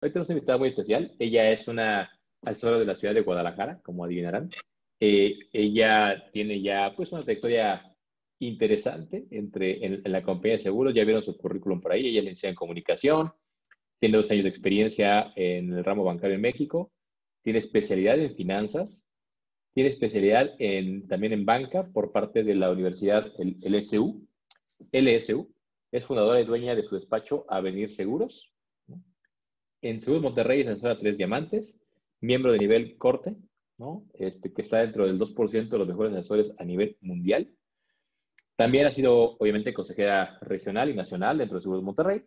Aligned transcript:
Hoy 0.00 0.10
tenemos 0.10 0.28
una 0.28 0.38
invitada 0.38 0.58
muy 0.58 0.68
especial. 0.68 1.12
Ella 1.18 1.50
es 1.50 1.66
una 1.66 2.08
asesora 2.42 2.78
de 2.78 2.84
la 2.84 2.94
ciudad 2.94 3.14
de 3.14 3.22
Guadalajara, 3.22 3.80
como 3.82 4.04
adivinarán. 4.04 4.48
Eh, 5.00 5.40
ella 5.52 6.30
tiene 6.32 6.62
ya 6.62 6.94
pues 6.94 7.10
una 7.10 7.22
trayectoria 7.22 7.96
interesante 8.38 9.26
entre, 9.32 9.84
en, 9.84 10.02
la 10.04 10.22
compañía 10.22 10.56
de 10.56 10.62
seguros. 10.62 10.94
Ya 10.94 11.04
vieron 11.04 11.24
su 11.24 11.36
currículum 11.36 11.80
por 11.80 11.90
ahí. 11.90 12.06
Ella 12.06 12.22
le 12.22 12.30
enseña 12.30 12.50
en 12.50 12.56
comunicación. 12.56 13.32
Tiene 13.98 14.18
dos 14.18 14.30
años 14.30 14.44
de 14.44 14.50
experiencia 14.50 15.32
en 15.34 15.72
el 15.72 15.82
ramo 15.82 16.04
bancario 16.04 16.36
en 16.36 16.42
México. 16.42 16.92
Tiene 17.42 17.58
especialidad 17.58 18.20
en 18.20 18.36
finanzas. 18.36 19.04
Tiene 19.74 19.90
especialidad 19.90 20.54
en, 20.60 21.08
también 21.08 21.32
en 21.32 21.44
banca 21.44 21.88
por 21.88 22.12
parte 22.12 22.44
de 22.44 22.54
la 22.54 22.70
universidad 22.70 23.32
LSU. 23.36 24.24
LSU. 24.92 25.52
Es 25.90 26.04
fundadora 26.04 26.40
y 26.40 26.44
dueña 26.44 26.76
de 26.76 26.84
su 26.84 26.94
despacho 26.94 27.46
Avenir 27.48 27.90
Seguros. 27.90 28.52
En 29.80 30.00
Seguros 30.00 30.22
Monterrey 30.22 30.60
es 30.60 30.68
asesora 30.68 30.98
tres 30.98 31.16
diamantes. 31.16 31.80
Miembro 32.20 32.52
de 32.52 32.58
nivel 32.58 32.96
corte, 32.96 33.36
¿no? 33.76 34.04
Este, 34.14 34.52
que 34.52 34.62
está 34.62 34.78
dentro 34.78 35.06
del 35.06 35.18
2% 35.18 35.68
de 35.68 35.78
los 35.78 35.86
mejores 35.86 36.14
asesores 36.14 36.52
a 36.58 36.64
nivel 36.64 36.96
mundial. 37.00 37.52
También 38.56 38.86
ha 38.86 38.90
sido, 38.90 39.36
obviamente, 39.38 39.72
consejera 39.72 40.38
regional 40.40 40.90
y 40.90 40.94
nacional 40.94 41.38
dentro 41.38 41.58
de 41.58 41.62
Seguros 41.62 41.84
Monterrey. 41.84 42.24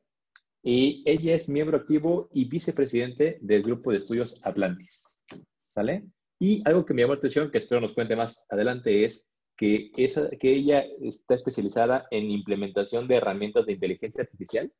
Y 0.64 1.04
ella 1.06 1.36
es 1.36 1.50
miembro 1.50 1.78
activo 1.78 2.30
y 2.32 2.46
vicepresidente 2.46 3.38
del 3.42 3.64
grupo 3.64 3.92
de 3.92 3.98
estudios 3.98 4.40
Atlantis. 4.46 5.20
¿Sale? 5.60 6.06
Y 6.40 6.62
algo 6.66 6.86
que 6.86 6.94
me 6.94 7.02
llamó 7.02 7.14
la 7.14 7.18
atención, 7.18 7.52
que 7.52 7.58
espero 7.58 7.82
nos 7.82 7.94
cuente 7.94 8.16
más 8.16 8.46
adelante, 8.50 9.04
es 9.04 9.28
que, 9.58 9.92
esa, 9.98 10.30
que 10.30 10.54
ella 10.54 10.86
está 11.02 11.36
especializada 11.36 12.08
en 12.12 12.32
implementación 12.32 13.08
de 13.08 13.16
herramientas 13.16 13.66
de 13.66 13.74
inteligencia 13.74 14.24
artificial 14.24 14.72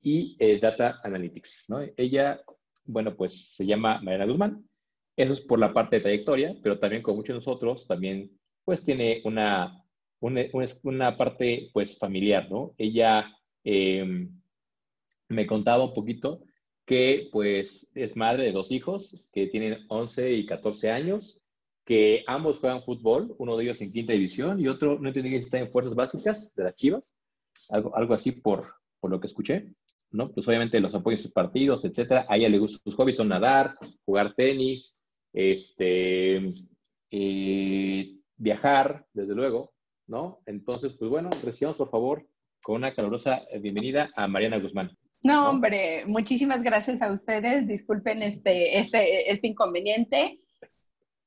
y 0.00 0.36
eh, 0.38 0.58
Data 0.60 1.00
Analytics. 1.02 1.66
¿no? 1.68 1.80
Ella, 1.96 2.40
bueno, 2.84 3.14
pues 3.16 3.54
se 3.54 3.66
llama 3.66 4.00
Mariana 4.00 4.26
Guzmán. 4.26 4.68
Eso 5.16 5.32
es 5.32 5.40
por 5.40 5.58
la 5.58 5.72
parte 5.72 5.96
de 5.96 6.02
trayectoria, 6.02 6.56
pero 6.62 6.78
también 6.78 7.02
con 7.02 7.16
muchos 7.16 7.28
de 7.28 7.34
nosotros, 7.34 7.86
también 7.86 8.30
pues 8.64 8.84
tiene 8.84 9.20
una, 9.24 9.84
una, 10.20 11.16
parte 11.16 11.70
pues 11.72 11.98
familiar, 11.98 12.48
¿no? 12.50 12.74
Ella 12.78 13.34
em, 13.64 14.30
me 15.28 15.46
contaba 15.46 15.84
un 15.84 15.94
poquito 15.94 16.42
que 16.84 17.28
pues 17.32 17.90
es 17.94 18.16
madre 18.16 18.44
de 18.44 18.52
dos 18.52 18.70
hijos 18.70 19.28
que 19.32 19.46
tienen 19.48 19.84
11 19.88 20.32
y 20.32 20.46
14 20.46 20.90
años, 20.90 21.42
que 21.84 22.24
ambos 22.26 22.58
juegan 22.58 22.82
fútbol, 22.82 23.34
uno 23.38 23.56
de 23.56 23.64
ellos 23.64 23.80
en 23.80 23.92
quinta 23.92 24.12
división 24.12 24.60
y 24.60 24.68
otro, 24.68 24.98
no 24.98 25.08
entendí 25.08 25.30
si 25.30 25.36
está 25.36 25.58
en 25.58 25.70
fuerzas 25.70 25.94
básicas 25.94 26.54
de 26.54 26.64
las 26.64 26.74
Chivas, 26.74 27.16
algo, 27.70 27.94
algo 27.96 28.14
así 28.14 28.32
por, 28.32 28.64
por 29.00 29.10
lo 29.10 29.20
que 29.20 29.26
escuché. 29.26 29.74
¿No? 30.10 30.30
Pues 30.32 30.46
obviamente 30.48 30.80
los 30.80 30.94
apoya 30.94 31.16
en 31.16 31.22
sus 31.22 31.32
partidos, 31.32 31.84
etcétera. 31.84 32.26
A 32.28 32.36
ella 32.36 32.48
le 32.48 32.58
gusta, 32.58 32.80
sus 32.82 32.94
hobbies 32.94 33.16
son 33.16 33.28
nadar, 33.28 33.76
jugar 34.04 34.34
tenis, 34.34 35.02
este, 35.32 36.50
eh, 37.10 38.16
viajar, 38.36 39.06
desde 39.12 39.34
luego, 39.34 39.72
¿no? 40.06 40.40
Entonces, 40.46 40.94
pues 40.94 41.10
bueno, 41.10 41.30
recibamos 41.44 41.76
por 41.76 41.90
favor 41.90 42.26
con 42.62 42.76
una 42.76 42.94
calurosa 42.94 43.42
bienvenida 43.60 44.10
a 44.16 44.28
Mariana 44.28 44.58
Guzmán. 44.58 44.96
No, 45.24 45.50
hombre, 45.50 46.04
muchísimas 46.06 46.62
gracias 46.62 47.02
a 47.02 47.10
ustedes. 47.10 47.66
Disculpen 47.66 48.22
este, 48.22 48.78
este, 48.78 49.30
este 49.30 49.48
inconveniente. 49.48 50.40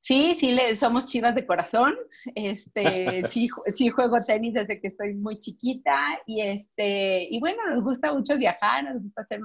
Sí, 0.02 0.34
sí, 0.34 0.52
le, 0.52 0.74
somos 0.74 1.06
chivas 1.06 1.36
de 1.36 1.46
corazón. 1.46 1.94
Este, 2.34 3.24
sí, 3.28 3.48
sí 3.68 3.90
juego 3.90 4.18
tenis 4.26 4.56
desde 4.56 4.82
que 4.82 4.88
estoy 4.88 5.14
muy 5.14 5.38
chiquita 5.38 5.96
y 6.26 6.42
este, 6.42 7.28
y 7.30 7.40
bueno, 7.40 7.60
nos 7.70 7.84
gusta 7.84 8.12
mucho 8.12 8.36
viajar, 8.36 8.84
nos 8.84 9.04
gusta 9.04 9.22
hacer, 9.22 9.42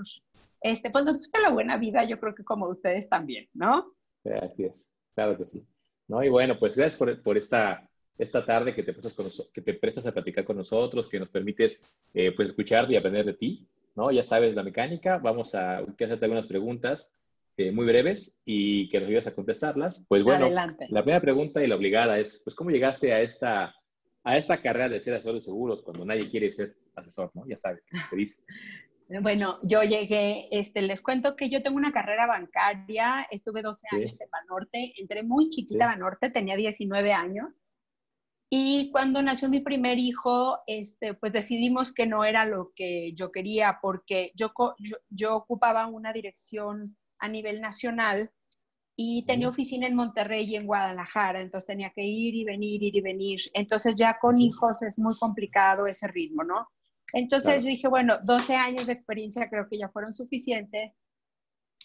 este, 0.63 0.91
pues 0.91 1.05
nos 1.05 1.19
gusta 1.19 1.41
la 1.41 1.51
buena 1.51 1.77
vida, 1.77 2.05
yo 2.05 2.19
creo 2.19 2.35
que 2.35 2.43
como 2.43 2.69
ustedes 2.69 3.07
también, 3.07 3.47
¿no? 3.53 3.93
Es, 4.25 4.89
claro 5.15 5.37
que 5.37 5.45
sí. 5.45 5.63
¿No? 6.09 6.25
Y 6.25 6.31
bueno, 6.31 6.59
pues 6.59 6.75
gracias 6.75 6.99
por, 6.99 7.23
por 7.23 7.37
esta, 7.37 7.87
esta 8.17 8.47
tarde 8.47 8.75
que 8.75 8.83
te, 8.83 8.95
prestas 8.95 9.13
con, 9.13 9.27
que 9.53 9.61
te 9.61 9.75
prestas 9.75 10.07
a 10.07 10.13
platicar 10.13 10.47
con 10.47 10.57
nosotros, 10.57 11.07
que 11.07 11.21
nos 11.21 11.29
permites 11.29 12.09
eh, 12.15 12.33
pues 12.33 12.49
escucharte 12.49 12.95
y 12.95 12.97
aprender 12.97 13.27
de 13.27 13.35
ti, 13.35 13.69
¿no? 13.95 14.11
Ya 14.11 14.25
sabes 14.25 14.55
la 14.55 14.63
mecánica, 14.63 15.19
vamos 15.19 15.55
a 15.55 15.81
hacerte 15.81 16.25
algunas 16.25 16.47
preguntas 16.47 17.13
eh, 17.57 17.73
muy 17.73 17.87
breves 17.87 18.39
y 18.45 18.89
que 18.89 18.99
nos 18.99 19.09
ayudes 19.09 19.27
a 19.27 19.35
contestarlas. 19.35 20.05
Pues 20.09 20.23
bueno, 20.23 20.49
la 20.51 21.03
primera 21.03 21.21
pregunta 21.21 21.63
y 21.63 21.67
la 21.67 21.77
obligada 21.77 22.19
es, 22.19 22.43
pues, 22.45 22.55
¿cómo 22.55 22.71
llegaste 22.71 23.13
a 23.13 23.23
esta, 23.23 23.75
a 24.25 24.37
esta 24.37 24.61
carrera 24.61 24.89
de 24.89 25.01
ser 25.01 25.15
asesor 25.15 25.35
de 25.35 25.41
seguros 25.41 25.83
cuando 25.83 26.05
nadie 26.05 26.29
quiere 26.29 26.51
ser 26.53 26.77
asesor, 26.95 27.31
¿no? 27.35 27.43
Ya 27.47 27.57
sabes, 27.57 27.87
te 28.11 28.17
dice. 28.17 28.45
Bueno, 29.23 29.61
yo 29.63 29.85
llegué, 29.85 30.49
este, 30.51 30.83
les 30.83 31.01
cuento 31.01 31.37
que 31.37 31.49
yo 31.49 31.63
tengo 31.63 31.77
una 31.77 31.93
carrera 31.93 32.27
bancaria, 32.27 33.25
estuve 33.31 33.63
12 33.63 33.87
años 33.93 34.21
en 34.21 34.29
Banorte, 34.29 34.95
entré 34.99 35.23
muy 35.23 35.49
chiquita 35.49 35.85
a 35.85 35.95
Banorte, 35.95 36.31
tenía 36.31 36.57
19 36.57 37.13
años, 37.13 37.51
y 38.51 38.91
cuando 38.91 39.23
nació 39.23 39.49
mi 39.49 39.61
primer 39.61 39.99
hijo, 39.99 40.59
este, 40.67 41.15
pues 41.15 41.33
decidimos 41.33 41.93
que 41.93 42.07
no 42.07 42.25
era 42.25 42.47
lo 42.47 42.73
que 42.75 43.13
yo 43.15 43.31
quería, 43.31 43.79
porque 43.81 44.33
yo, 44.35 44.53
yo, 44.79 44.97
yo 45.09 45.37
ocupaba 45.37 45.87
una 45.87 46.13
dirección 46.13 46.97
a 47.19 47.29
nivel 47.29 47.61
nacional 47.61 48.31
y 48.97 49.25
tenía 49.27 49.49
oficina 49.49 49.87
en 49.87 49.95
Monterrey 49.95 50.47
y 50.47 50.57
en 50.57 50.67
Guadalajara, 50.67 51.41
entonces 51.41 51.67
tenía 51.67 51.91
que 51.91 52.03
ir 52.03 52.35
y 52.35 52.45
venir, 52.45 52.83
ir 52.83 52.97
y 52.97 53.01
venir. 53.03 53.41
Entonces 53.53 53.95
ya 53.95 54.19
con 54.19 54.41
hijos 54.41 54.83
es 54.83 54.99
muy 54.99 55.15
complicado 55.19 55.87
ese 55.87 56.09
ritmo, 56.09 56.45
¿no? 56.45 56.69
Entonces 57.13 57.63
yo 57.63 57.69
dije, 57.69 57.89
bueno, 57.89 58.17
12 58.25 58.55
años 58.55 58.87
de 58.87 58.95
experiencia 58.95 59.49
creo 59.49 59.69
que 59.69 59.79
ya 59.79 59.91
fueron 59.91 60.13
suficientes. 60.13 60.93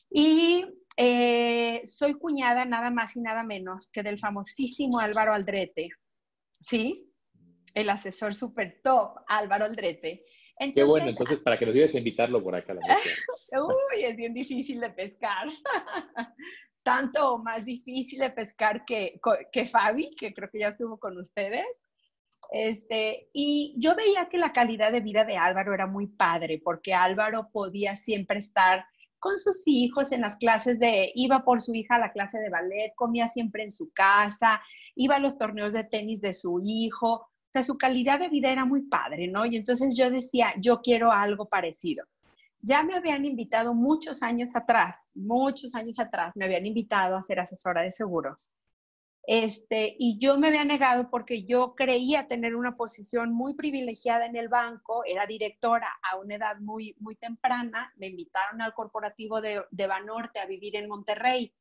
Y 0.09 0.65
eh, 0.97 1.81
soy 1.85 2.15
cuñada 2.15 2.65
nada 2.65 2.89
más 2.89 3.15
y 3.15 3.21
nada 3.21 3.43
menos 3.43 3.87
que 3.91 4.03
del 4.03 4.19
famosísimo 4.19 4.99
Álvaro 4.99 5.33
Aldrete, 5.33 5.89
¿sí? 6.59 7.13
El 7.73 7.89
asesor 7.89 8.35
super 8.35 8.81
top, 8.83 9.19
Álvaro 9.27 9.65
Aldrete. 9.65 10.25
Qué 10.73 10.83
bueno, 10.83 11.09
entonces 11.09 11.39
para 11.43 11.57
que 11.57 11.65
nos 11.65 11.95
a 11.95 11.97
invitarlo 11.97 12.43
por 12.43 12.55
acá. 12.55 12.73
La 12.73 12.81
Uy, 13.61 14.03
es 14.03 14.15
bien 14.15 14.33
difícil 14.33 14.79
de 14.79 14.91
pescar. 14.91 15.47
Tanto 16.83 17.37
más 17.39 17.63
difícil 17.65 18.19
de 18.19 18.31
pescar 18.31 18.85
que, 18.85 19.19
que 19.51 19.65
Fabi, 19.65 20.15
que 20.15 20.33
creo 20.33 20.49
que 20.49 20.59
ya 20.59 20.67
estuvo 20.67 20.97
con 20.97 21.17
ustedes. 21.17 21.65
Este, 22.51 23.29
y 23.33 23.75
yo 23.77 23.95
veía 23.95 24.27
que 24.29 24.37
la 24.37 24.51
calidad 24.51 24.91
de 24.91 24.99
vida 24.99 25.23
de 25.23 25.37
Álvaro 25.37 25.73
era 25.73 25.85
muy 25.85 26.07
padre, 26.07 26.59
porque 26.63 26.93
Álvaro 26.93 27.49
podía 27.51 27.95
siempre 27.95 28.39
estar 28.39 28.83
con 29.19 29.37
sus 29.37 29.67
hijos 29.67 30.11
en 30.11 30.21
las 30.21 30.35
clases 30.37 30.79
de, 30.79 31.11
iba 31.13 31.43
por 31.43 31.61
su 31.61 31.75
hija 31.75 31.95
a 31.95 31.99
la 31.99 32.11
clase 32.11 32.39
de 32.39 32.49
ballet, 32.49 32.91
comía 32.95 33.27
siempre 33.27 33.61
en 33.61 33.71
su 33.71 33.91
casa, 33.93 34.59
iba 34.95 35.17
a 35.17 35.19
los 35.19 35.37
torneos 35.37 35.73
de 35.73 35.83
tenis 35.83 36.21
de 36.21 36.33
su 36.33 36.59
hijo, 36.63 37.27
o 37.51 37.53
sea, 37.53 37.63
su 37.63 37.77
calidad 37.77 38.17
de 38.17 38.29
vida 38.29 38.49
era 38.49 38.63
muy 38.63 38.83
padre, 38.83 39.27
¿no? 39.27 39.45
Y 39.45 39.57
entonces 39.57 39.97
yo 39.97 40.09
decía, 40.09 40.53
yo 40.57 40.79
quiero 40.81 41.11
algo 41.11 41.49
parecido. 41.49 42.05
Ya 42.61 42.81
me 42.81 42.95
habían 42.95 43.25
invitado 43.25 43.73
muchos 43.73 44.23
años 44.23 44.55
atrás, 44.55 45.11
muchos 45.15 45.75
años 45.75 45.99
atrás, 45.99 46.31
me 46.37 46.45
habían 46.45 46.65
invitado 46.65 47.17
a 47.17 47.23
ser 47.23 47.41
asesora 47.41 47.81
de 47.81 47.91
seguros. 47.91 48.55
Este, 49.27 49.97
y 49.99 50.17
yo 50.17 50.37
me 50.37 50.47
había 50.47 50.63
negado 50.63 51.09
porque 51.09 51.43
yo 51.43 51.75
creía 51.75 52.25
tener 52.25 52.55
una 52.55 52.77
posición 52.77 53.33
muy 53.33 53.53
privilegiada 53.53 54.27
en 54.27 54.37
el 54.37 54.47
banco, 54.47 55.03
era 55.03 55.25
directora 55.25 55.89
a 56.09 56.17
una 56.19 56.35
edad 56.35 56.57
muy, 56.61 56.95
muy 57.01 57.17
temprana, 57.17 57.91
me 57.97 58.07
invitaron 58.07 58.61
al 58.61 58.73
corporativo 58.73 59.41
de, 59.41 59.61
de 59.71 59.87
Banorte 59.87 60.39
a 60.39 60.45
vivir 60.45 60.77
en 60.77 60.87
Monterrey 60.87 61.53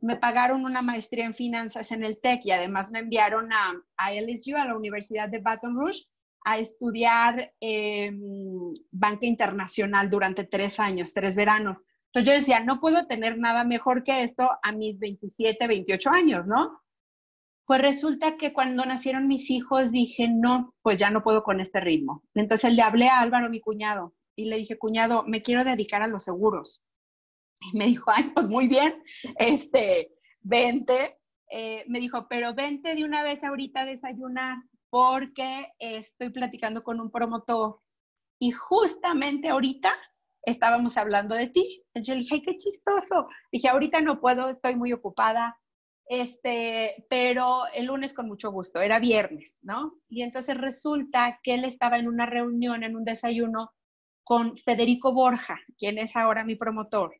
me 0.00 0.16
pagaron 0.16 0.64
una 0.64 0.82
maestría 0.82 1.24
en 1.24 1.34
finanzas 1.34 1.90
en 1.92 2.04
el 2.04 2.20
TEC 2.20 2.44
y 2.44 2.50
además 2.50 2.90
me 2.90 3.00
enviaron 3.00 3.52
a, 3.52 3.72
a 3.96 4.12
LSU, 4.12 4.56
a 4.56 4.66
la 4.66 4.76
Universidad 4.76 5.28
de 5.28 5.38
Baton 5.38 5.76
Rouge, 5.76 6.04
a 6.44 6.58
estudiar 6.58 7.52
em, 7.60 8.20
banca 8.90 9.24
internacional 9.26 10.10
durante 10.10 10.44
tres 10.44 10.78
años, 10.78 11.14
tres 11.14 11.34
veranos. 11.34 11.78
Entonces 12.12 12.32
yo 12.32 12.38
decía, 12.38 12.60
no 12.60 12.80
puedo 12.80 13.06
tener 13.06 13.38
nada 13.38 13.64
mejor 13.64 14.04
que 14.04 14.22
esto 14.22 14.50
a 14.62 14.72
mis 14.72 14.98
27, 14.98 15.66
28 15.66 16.10
años, 16.10 16.46
¿no? 16.46 16.80
Pues 17.66 17.80
resulta 17.80 18.36
que 18.36 18.52
cuando 18.52 18.84
nacieron 18.84 19.26
mis 19.26 19.50
hijos 19.50 19.90
dije, 19.90 20.28
no, 20.28 20.74
pues 20.82 20.98
ya 20.98 21.08
no 21.08 21.22
puedo 21.22 21.42
con 21.42 21.60
este 21.60 21.80
ritmo. 21.80 22.22
Entonces 22.34 22.74
le 22.74 22.82
hablé 22.82 23.08
a 23.08 23.20
Álvaro, 23.20 23.48
mi 23.48 23.60
cuñado, 23.60 24.14
y 24.36 24.44
le 24.44 24.58
dije, 24.58 24.76
cuñado, 24.76 25.24
me 25.26 25.40
quiero 25.40 25.64
dedicar 25.64 26.02
a 26.02 26.08
los 26.08 26.24
seguros. 26.24 26.84
Me 27.72 27.86
dijo, 27.86 28.10
ay, 28.10 28.30
pues 28.34 28.48
muy 28.48 28.68
bien, 28.68 29.02
este, 29.38 30.12
vente. 30.40 31.18
Eh, 31.50 31.84
me 31.88 32.00
dijo, 32.00 32.26
pero 32.28 32.54
vente 32.54 32.94
de 32.94 33.04
una 33.04 33.22
vez 33.22 33.44
ahorita 33.44 33.82
a 33.82 33.86
desayunar 33.86 34.56
porque 34.90 35.72
estoy 35.78 36.30
platicando 36.30 36.82
con 36.82 37.00
un 37.00 37.10
promotor 37.10 37.80
y 38.40 38.50
justamente 38.50 39.50
ahorita 39.50 39.92
estábamos 40.42 40.96
hablando 40.96 41.34
de 41.34 41.48
ti. 41.48 41.84
Yo 41.94 42.14
le 42.14 42.20
dije, 42.20 42.36
ay, 42.36 42.42
qué 42.42 42.54
chistoso. 42.54 43.28
Dije, 43.52 43.68
ahorita 43.68 44.00
no 44.00 44.20
puedo, 44.20 44.48
estoy 44.48 44.74
muy 44.74 44.92
ocupada, 44.92 45.58
este, 46.06 47.06
pero 47.08 47.66
el 47.74 47.86
lunes 47.86 48.14
con 48.14 48.26
mucho 48.26 48.50
gusto, 48.50 48.80
era 48.80 48.98
viernes, 48.98 49.58
¿no? 49.62 49.94
Y 50.08 50.22
entonces 50.22 50.56
resulta 50.56 51.40
que 51.42 51.54
él 51.54 51.64
estaba 51.64 51.98
en 51.98 52.08
una 52.08 52.26
reunión, 52.26 52.82
en 52.82 52.96
un 52.96 53.04
desayuno 53.04 53.70
con 54.24 54.56
Federico 54.58 55.12
Borja, 55.12 55.60
quien 55.78 55.98
es 55.98 56.16
ahora 56.16 56.44
mi 56.44 56.56
promotor 56.56 57.14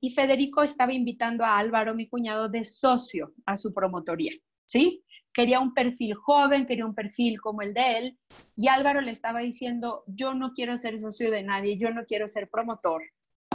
y 0.00 0.10
Federico 0.10 0.62
estaba 0.62 0.92
invitando 0.92 1.44
a 1.44 1.58
Álvaro, 1.58 1.94
mi 1.94 2.08
cuñado, 2.08 2.48
de 2.48 2.64
socio 2.64 3.32
a 3.46 3.56
su 3.56 3.72
promotoría, 3.72 4.32
¿sí? 4.64 5.04
Quería 5.32 5.60
un 5.60 5.74
perfil 5.74 6.14
joven, 6.14 6.66
quería 6.66 6.86
un 6.86 6.94
perfil 6.94 7.40
como 7.40 7.62
el 7.62 7.74
de 7.74 7.98
él, 7.98 8.18
y 8.56 8.68
Álvaro 8.68 9.00
le 9.00 9.10
estaba 9.10 9.40
diciendo, 9.40 10.04
yo 10.06 10.34
no 10.34 10.52
quiero 10.52 10.76
ser 10.78 11.00
socio 11.00 11.30
de 11.30 11.42
nadie, 11.42 11.78
yo 11.78 11.90
no 11.90 12.04
quiero 12.06 12.28
ser 12.28 12.48
promotor, 12.48 13.02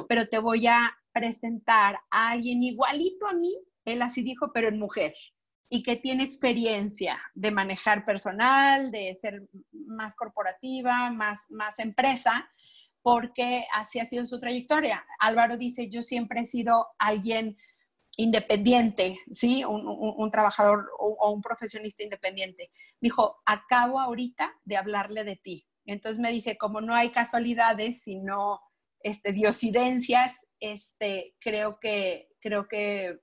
pero 0.08 0.28
te 0.28 0.40
voy 0.40 0.68
a 0.68 0.94
presentar 1.12 2.00
a 2.10 2.32
alguien 2.32 2.64
igualito 2.64 3.28
a 3.28 3.34
mí, 3.34 3.54
él 3.86 4.02
así 4.02 4.22
dijo, 4.22 4.52
pero 4.54 4.70
en 4.70 4.80
mujer, 4.80 5.14
y 5.70 5.82
que 5.82 5.96
tiene 5.96 6.24
experiencia 6.24 7.20
de 7.34 7.52
manejar 7.52 8.06
personal, 8.06 8.92
de 8.92 9.16
ser 9.16 9.44
más 9.72 10.14
corporativa, 10.16 11.10
más, 11.10 11.50
más 11.50 11.80
empresa, 11.80 12.46
porque 13.04 13.68
así 13.74 14.00
ha 14.00 14.06
sido 14.06 14.26
su 14.26 14.40
trayectoria. 14.40 15.06
Álvaro 15.20 15.58
dice, 15.58 15.90
yo 15.90 16.02
siempre 16.02 16.40
he 16.42 16.46
sido 16.46 16.88
alguien 16.98 17.56
independiente, 18.16 19.20
¿sí? 19.30 19.64
Un, 19.66 20.32
trabajador 20.32 20.90
o, 20.98 21.32
un 21.32 21.42
profesionista 21.42 22.02
independiente. 22.02 22.72
Dijo, 23.02 23.42
acabo 23.46 24.00
ahorita 24.00 24.54
de 24.64 24.78
hablarle 24.78 25.26
de 25.26 25.36
ti. 25.36 25.68
Entonces 25.86 26.22
me 26.22 26.32
dice, 26.32 26.58
como 26.58 26.80
no 26.80 26.96
hay 26.96 27.12
casualidades, 27.12 28.04
sino 28.04 28.62
este, 29.00 29.34
diosidencias, 29.34 30.40
este, 30.62 31.36
creo 31.40 31.80
que, 31.82 32.30
creo 32.40 32.70
que, 32.70 33.20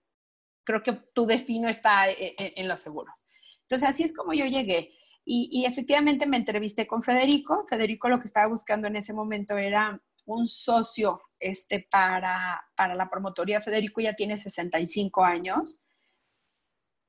creo 0.65 0.83
que 0.83 0.93
tu 1.15 1.25
destino 1.25 1.69
está 1.69 2.11
en, 2.11 2.35
en 2.37 2.69
los 2.69 2.81
seguros. 2.81 3.26
Entonces 3.62 3.88
así 3.88 4.03
es 4.03 4.15
como 4.15 4.35
yo 4.35 4.44
llegué. 4.44 4.93
Y, 5.25 5.65
efectivamente 5.65 6.27
me 6.27 6.39
entrevisté 6.39 6.87
con 6.87 7.03
Federico. 7.03 7.65
Federico 7.69 8.09
lo 8.09 8.19
que 8.19 8.27
estaba 8.27 8.49
buscando 8.49 8.89
en 8.89 8.97
ese 8.97 9.13
momento 9.13 9.57
era 9.57 10.01
un 10.27 10.49
socio 10.49 11.21
este, 11.39 11.87
para, 11.91 12.61
para 12.75 12.95
la 12.95 13.09
promotoría. 13.09 13.61
Federico 13.61 14.01
ya 14.01 14.15
tiene 14.15 14.37
65 14.37 15.23
años. 15.23 15.81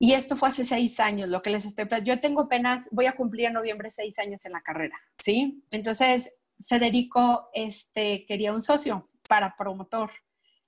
Y 0.04 0.13
esto 0.13 0.36
fue 0.36 0.48
hace 0.48 0.66
seis 0.66 1.00
años, 1.00 1.30
lo 1.30 1.44
que 1.44 1.52
les 1.52 1.63
estoy... 1.63 1.86
Yo 2.04 2.19
tengo 2.19 2.42
apenas, 2.42 2.90
voy 2.92 3.06
a 3.06 3.16
cumplir 3.16 3.46
en 3.46 3.54
noviembre 3.54 3.92
seis 3.92 4.18
años 4.18 4.44
en 4.46 4.54
la 4.54 4.62
carrera, 4.62 5.00
¿sí? 5.19 5.63
Entonces, 5.69 6.40
Federico 6.66 7.50
este, 7.54 8.25
quería 8.25 8.52
un 8.52 8.63
socio 8.63 9.08
para 9.30 9.56
promotor, 9.56 10.10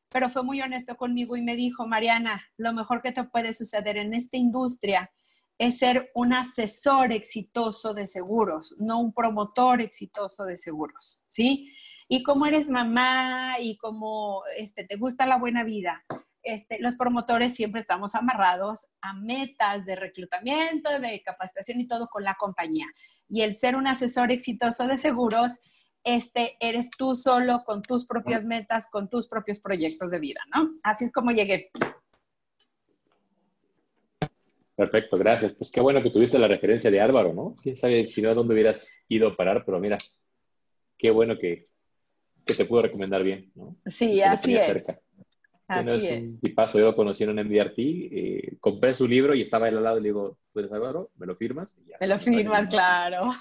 pero 0.09 0.29
fue 0.29 0.43
muy 0.43 0.61
honesto 0.61 0.95
conmigo 0.95 1.35
y 1.35 1.41
me 1.41 1.55
dijo, 1.55 1.87
Mariana, 1.87 2.43
lo 2.57 2.73
mejor 2.73 3.01
que 3.01 3.11
te 3.11 3.23
puede 3.23 3.53
suceder 3.53 3.97
en 3.97 4.13
esta 4.13 4.37
industria 4.37 5.11
es 5.57 5.77
ser 5.77 6.11
un 6.15 6.33
asesor 6.33 7.11
exitoso 7.11 7.93
de 7.93 8.07
seguros, 8.07 8.75
no 8.79 8.99
un 8.99 9.13
promotor 9.13 9.81
exitoso 9.81 10.45
de 10.45 10.57
seguros, 10.57 11.23
¿sí? 11.27 11.71
Y 12.07 12.23
como 12.23 12.45
eres 12.45 12.69
mamá 12.69 13.59
y 13.59 13.77
como 13.77 14.43
este, 14.57 14.83
te 14.83 14.97
gusta 14.97 15.25
la 15.25 15.37
buena 15.37 15.63
vida, 15.63 16.01
este, 16.43 16.79
los 16.81 16.95
promotores 16.97 17.55
siempre 17.55 17.79
estamos 17.79 18.15
amarrados 18.15 18.87
a 19.01 19.13
metas 19.13 19.85
de 19.85 19.95
reclutamiento, 19.95 20.89
de 20.99 21.21
capacitación 21.23 21.79
y 21.79 21.87
todo 21.87 22.07
con 22.07 22.23
la 22.23 22.35
compañía. 22.35 22.87
Y 23.29 23.41
el 23.41 23.53
ser 23.53 23.75
un 23.75 23.87
asesor 23.87 24.31
exitoso 24.31 24.85
de 24.87 24.97
seguros, 24.97 25.53
este, 26.03 26.57
eres 26.59 26.89
tú 26.91 27.15
solo 27.15 27.63
con 27.65 27.81
tus 27.81 28.05
propias 28.05 28.45
metas, 28.45 28.89
con 28.89 29.09
tus 29.09 29.29
propios 29.29 29.61
proyectos 29.61 30.11
de 30.11 30.19
vida, 30.19 30.41
¿no? 30.53 30.69
Así 30.83 31.05
es 31.05 31.13
como 31.13 31.31
llegué. 31.31 31.71
Perfecto, 34.75 35.17
gracias. 35.17 35.53
Pues 35.53 35.71
qué 35.71 35.81
bueno 35.81 36.01
que 36.01 36.09
tuviste 36.09 36.39
la 36.39 36.47
referencia 36.47 36.89
de 36.89 36.99
Álvaro, 36.99 37.33
¿no? 37.33 37.55
Quién 37.61 37.75
sabe 37.75 38.03
si 38.05 38.21
no 38.21 38.29
a 38.29 38.33
dónde 38.33 38.53
hubieras 38.53 39.03
ido 39.07 39.27
a 39.27 39.35
parar, 39.35 39.63
pero 39.65 39.79
mira, 39.79 39.97
qué 40.97 41.11
bueno 41.11 41.37
que, 41.37 41.67
te 42.45 42.65
pudo 42.65 42.81
recomendar 42.81 43.23
bien, 43.23 43.51
¿no? 43.55 43.77
Sí, 43.85 44.21
así 44.21 44.55
es. 44.55 44.87
Así 45.67 46.07
es, 46.07 46.29
un 46.29 46.39
tipazo. 46.41 46.77
Yo 46.77 46.95
conocí 46.95 47.23
en 47.23 47.29
un 47.29 47.45
MDRT, 47.47 47.77
eh, 47.77 48.57
compré 48.59 48.93
su 48.93 49.07
libro 49.07 49.33
y 49.33 49.41
estaba 49.41 49.69
él 49.69 49.77
al 49.77 49.83
lado 49.83 49.97
y 49.97 50.01
le 50.01 50.09
digo, 50.09 50.37
¿tú 50.51 50.59
eres 50.59 50.71
Álvaro? 50.71 51.11
¿Me 51.15 51.25
lo 51.25 51.35
firmas? 51.35 51.79
me 51.99 52.07
lo 52.07 52.19
firmas, 52.19 52.69
claro. 52.69 53.31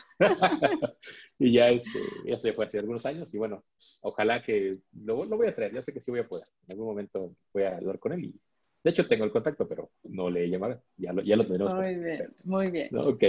y 1.39 1.53
ya, 1.53 1.71
este, 1.71 1.99
ya 2.25 2.39
se 2.39 2.53
fue 2.53 2.67
hace 2.67 2.79
algunos 2.79 3.05
años 3.07 3.35
y 3.35 3.39
bueno, 3.39 3.65
ojalá 4.03 4.43
que 4.43 4.73
lo, 5.05 5.25
lo 5.25 5.37
voy 5.37 5.49
a 5.49 5.55
traer. 5.55 5.75
Yo 5.75 5.83
sé 5.83 5.93
que 5.93 6.01
sí 6.01 6.11
voy 6.11 6.21
a 6.21 6.29
poder. 6.29 6.47
En 6.69 6.73
algún 6.73 6.87
momento 6.87 7.35
voy 7.53 7.65
a 7.65 7.77
hablar 7.77 7.99
con 7.99 8.13
él 8.13 8.25
y 8.25 8.41
de 8.85 8.91
hecho, 8.91 9.07
tengo 9.07 9.25
el 9.25 9.31
contacto, 9.31 9.69
pero 9.69 9.93
no 10.05 10.29
le 10.29 10.45
he 10.45 10.51
llamado. 10.51 10.83
Ya 10.97 11.13
lo, 11.13 11.23
ya 11.23 11.37
lo 11.37 11.47
tenemos. 11.47 11.75
Muy 11.75 11.95
bien, 11.97 12.35
muy 12.45 12.71
bien. 12.71 12.89
Ok. 12.97 13.23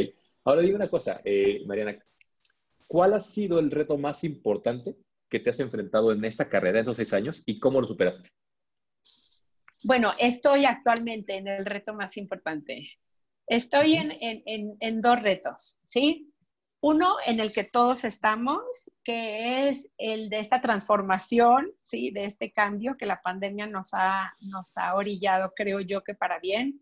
Ahora 0.46 0.62
digo 0.62 0.76
una 0.76 0.88
cosa, 0.88 1.22
eh, 1.24 1.64
Mariana. 1.66 1.98
¿Cuál 2.88 3.14
ha 3.14 3.22
sido 3.22 3.60
el 3.60 3.72
reto 3.72 3.98
más 3.98 4.24
importante 4.24 4.96
que 5.30 5.40
te 5.40 5.50
has 5.50 5.60
enfrentado 5.60 6.12
en 6.12 6.24
esta 6.26 6.50
carrera, 6.50 6.80
en 6.80 6.84
esos 6.84 6.98
seis 6.98 7.14
años, 7.14 7.44
y 7.46 7.60
cómo 7.60 7.82
lo 7.82 7.88
superaste? 7.88 8.30
Bueno, 9.84 10.12
estoy 10.20 10.66
actualmente 10.66 11.36
en 11.36 11.48
el 11.48 11.66
reto 11.66 11.94
más 11.94 12.18
importante. 12.18 12.90
Estoy 13.48 13.96
en, 13.96 14.12
en, 14.22 14.78
en 14.80 15.02
dos 15.02 15.22
retos, 15.22 15.78
¿sí? 15.86 16.33
Uno 16.86 17.16
en 17.26 17.40
el 17.40 17.54
que 17.54 17.64
todos 17.64 18.04
estamos, 18.04 18.60
que 19.06 19.70
es 19.70 19.88
el 19.98 20.28
de 20.28 20.40
esta 20.40 20.60
transformación, 20.60 21.72
¿sí? 21.80 22.12
de 22.12 22.26
este 22.26 22.52
cambio 22.52 22.98
que 22.98 23.06
la 23.06 23.22
pandemia 23.22 23.68
nos 23.68 23.92
ha, 23.94 24.30
nos 24.42 24.78
ha 24.78 24.94
orillado, 24.96 25.54
creo 25.56 25.80
yo 25.80 26.04
que 26.04 26.14
para 26.14 26.40
bien, 26.40 26.82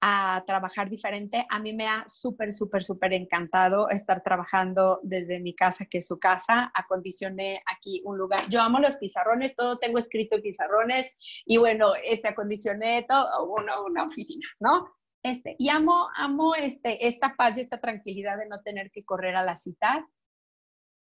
a 0.00 0.42
trabajar 0.48 0.90
diferente. 0.90 1.46
A 1.48 1.60
mí 1.60 1.72
me 1.72 1.86
ha 1.86 2.02
súper, 2.08 2.52
súper, 2.52 2.82
súper 2.82 3.12
encantado 3.12 3.88
estar 3.88 4.20
trabajando 4.24 4.98
desde 5.04 5.38
mi 5.38 5.54
casa, 5.54 5.86
que 5.88 5.98
es 5.98 6.08
su 6.08 6.18
casa. 6.18 6.72
Acondicioné 6.74 7.62
aquí 7.66 8.02
un 8.04 8.18
lugar. 8.18 8.40
Yo 8.48 8.60
amo 8.60 8.80
los 8.80 8.96
pizarrones, 8.96 9.54
todo 9.54 9.78
tengo 9.78 10.00
escrito 10.00 10.34
en 10.34 10.42
pizarrones 10.42 11.08
y 11.46 11.56
bueno, 11.56 11.92
este 12.04 12.26
acondicioné 12.26 13.06
todo, 13.08 13.28
una, 13.44 13.80
una 13.80 14.02
oficina, 14.06 14.44
¿no? 14.58 14.88
Este, 15.22 15.56
y 15.58 15.68
amo, 15.68 16.08
amo 16.16 16.54
este, 16.54 17.06
esta 17.06 17.34
paz 17.36 17.58
y 17.58 17.60
esta 17.60 17.80
tranquilidad 17.80 18.38
de 18.38 18.48
no 18.48 18.60
tener 18.62 18.90
que 18.90 19.04
correr 19.04 19.36
a 19.36 19.44
la 19.44 19.56
cita. 19.56 20.08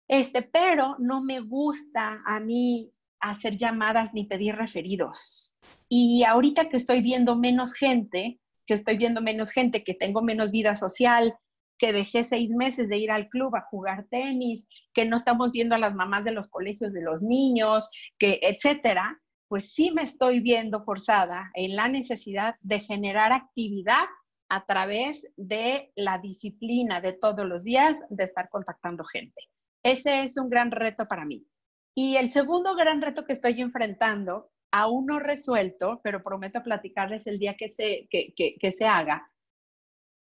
Este, 0.09 0.43
pero 0.43 0.97
no 0.99 1.23
me 1.23 1.41
gusta 1.41 2.19
a 2.27 2.39
mí 2.39 2.91
hacer 3.21 3.57
llamadas 3.57 4.15
ni 4.15 4.27
pedir 4.27 4.55
referidos. 4.55 5.57
Y 5.89 6.23
ahorita 6.25 6.69
que 6.69 6.77
estoy 6.77 7.03
viendo 7.03 7.37
menos 7.37 7.75
gente, 7.75 8.39
que 8.67 8.75
estoy 8.75 8.97
viendo 8.97 9.21
menos 9.21 9.51
gente, 9.51 9.83
que 9.83 9.95
tengo 9.95 10.23
menos 10.23 10.53
vida 10.53 10.75
social, 10.75 11.35
que 11.79 11.93
dejé 11.93 12.25
seis 12.25 12.51
meses 12.51 12.89
de 12.89 12.99
ir 12.99 13.11
al 13.11 13.29
club 13.29 13.55
a 13.57 13.67
jugar 13.71 14.07
tenis, 14.11 14.69
que 14.95 15.05
no 15.05 15.17
estamos 15.17 15.53
viendo 15.53 15.75
a 15.75 15.79
las 15.79 15.95
mamás 15.95 16.25
de 16.25 16.33
los 16.33 16.49
colegios 16.49 16.93
de 16.93 17.03
los 17.03 17.23
niños, 17.23 17.91
que 18.19 18.39
etcétera, 18.43 19.21
pues 19.49 19.73
sí 19.73 19.91
me 19.91 20.03
estoy 20.03 20.41
viendo 20.41 20.85
forzada 20.85 21.51
en 21.55 21.77
la 21.77 21.89
necesidad 21.89 22.57
de 22.61 22.81
generar 22.81 23.33
actividad 23.33 24.05
a 24.49 24.65
través 24.65 25.27
de 25.37 25.93
la 25.97 26.19
disciplina 26.19 27.01
de 27.01 27.13
todos 27.13 27.47
los 27.47 27.65
días 27.65 28.05
de 28.11 28.25
estar 28.25 28.49
contactando 28.49 29.05
gente. 29.05 29.41
Ese 29.83 30.23
es 30.23 30.37
un 30.37 30.49
gran 30.49 30.71
reto 30.71 31.07
para 31.07 31.25
mí. 31.25 31.47
Y 31.95 32.17
el 32.17 32.31
segundo 32.31 32.75
gran 32.75 33.01
reto 33.01 33.25
que 33.25 33.33
estoy 33.33 33.61
enfrentando, 33.61 34.51
aún 34.71 35.07
no 35.07 35.19
resuelto, 35.19 36.01
pero 36.03 36.23
prometo 36.23 36.63
platicarles 36.63 37.27
el 37.27 37.39
día 37.39 37.55
que 37.55 37.71
se, 37.71 38.09
que, 38.11 38.73
se 38.73 38.85
haga, 38.85 39.25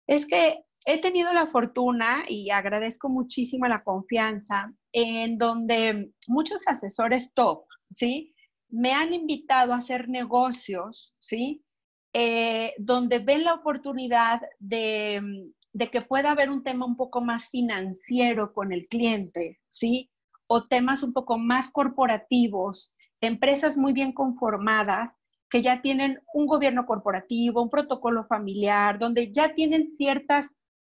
es 0.06 0.26
que 0.26 0.62
he 0.86 1.00
tenido 1.00 1.32
la 1.32 1.48
fortuna 1.48 2.24
y 2.26 2.50
agradezco 2.50 3.08
muchísimo 3.08 3.66
la 3.66 3.82
confianza 3.82 4.72
en 4.92 5.36
donde 5.36 6.12
muchos 6.28 6.66
asesores 6.66 7.32
top, 7.34 7.64
¿sí? 7.90 8.34
Me 8.70 8.92
han 8.92 9.14
invitado 9.14 9.72
a 9.72 9.78
hacer 9.78 10.08
negocios, 10.08 11.14
¿sí? 11.18 11.64
Eh, 12.12 12.74
donde 12.78 13.18
ven 13.18 13.44
la 13.44 13.54
oportunidad 13.54 14.40
de, 14.58 15.52
de, 15.72 15.90
que 15.90 16.00
pueda 16.00 16.32
haber 16.32 16.50
un 16.50 16.62
tema 16.62 16.86
un 16.86 16.96
poco 16.96 17.20
más 17.20 17.48
financiero 17.48 18.52
con 18.52 18.72
el 18.72 18.88
cliente, 18.88 19.60
¿sí? 19.68 20.10
O 20.48 20.66
temas 20.66 21.02
un 21.02 21.12
poco 21.12 21.38
más 21.38 21.70
corporativos, 21.70 22.94
empresas 23.20 23.76
muy 23.76 23.92
bien 23.92 24.12
conformadas 24.12 25.12
que 25.50 25.62
ya 25.62 25.80
tienen 25.82 26.20
un 26.32 26.46
gobierno 26.46 26.86
corporativo, 26.86 27.62
un 27.62 27.70
protocolo 27.70 28.24
familiar, 28.26 28.98
donde 28.98 29.32
ya 29.32 29.54
tienen 29.54 29.90
ciertas, 29.96 30.54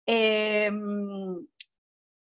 em, 0.07 1.47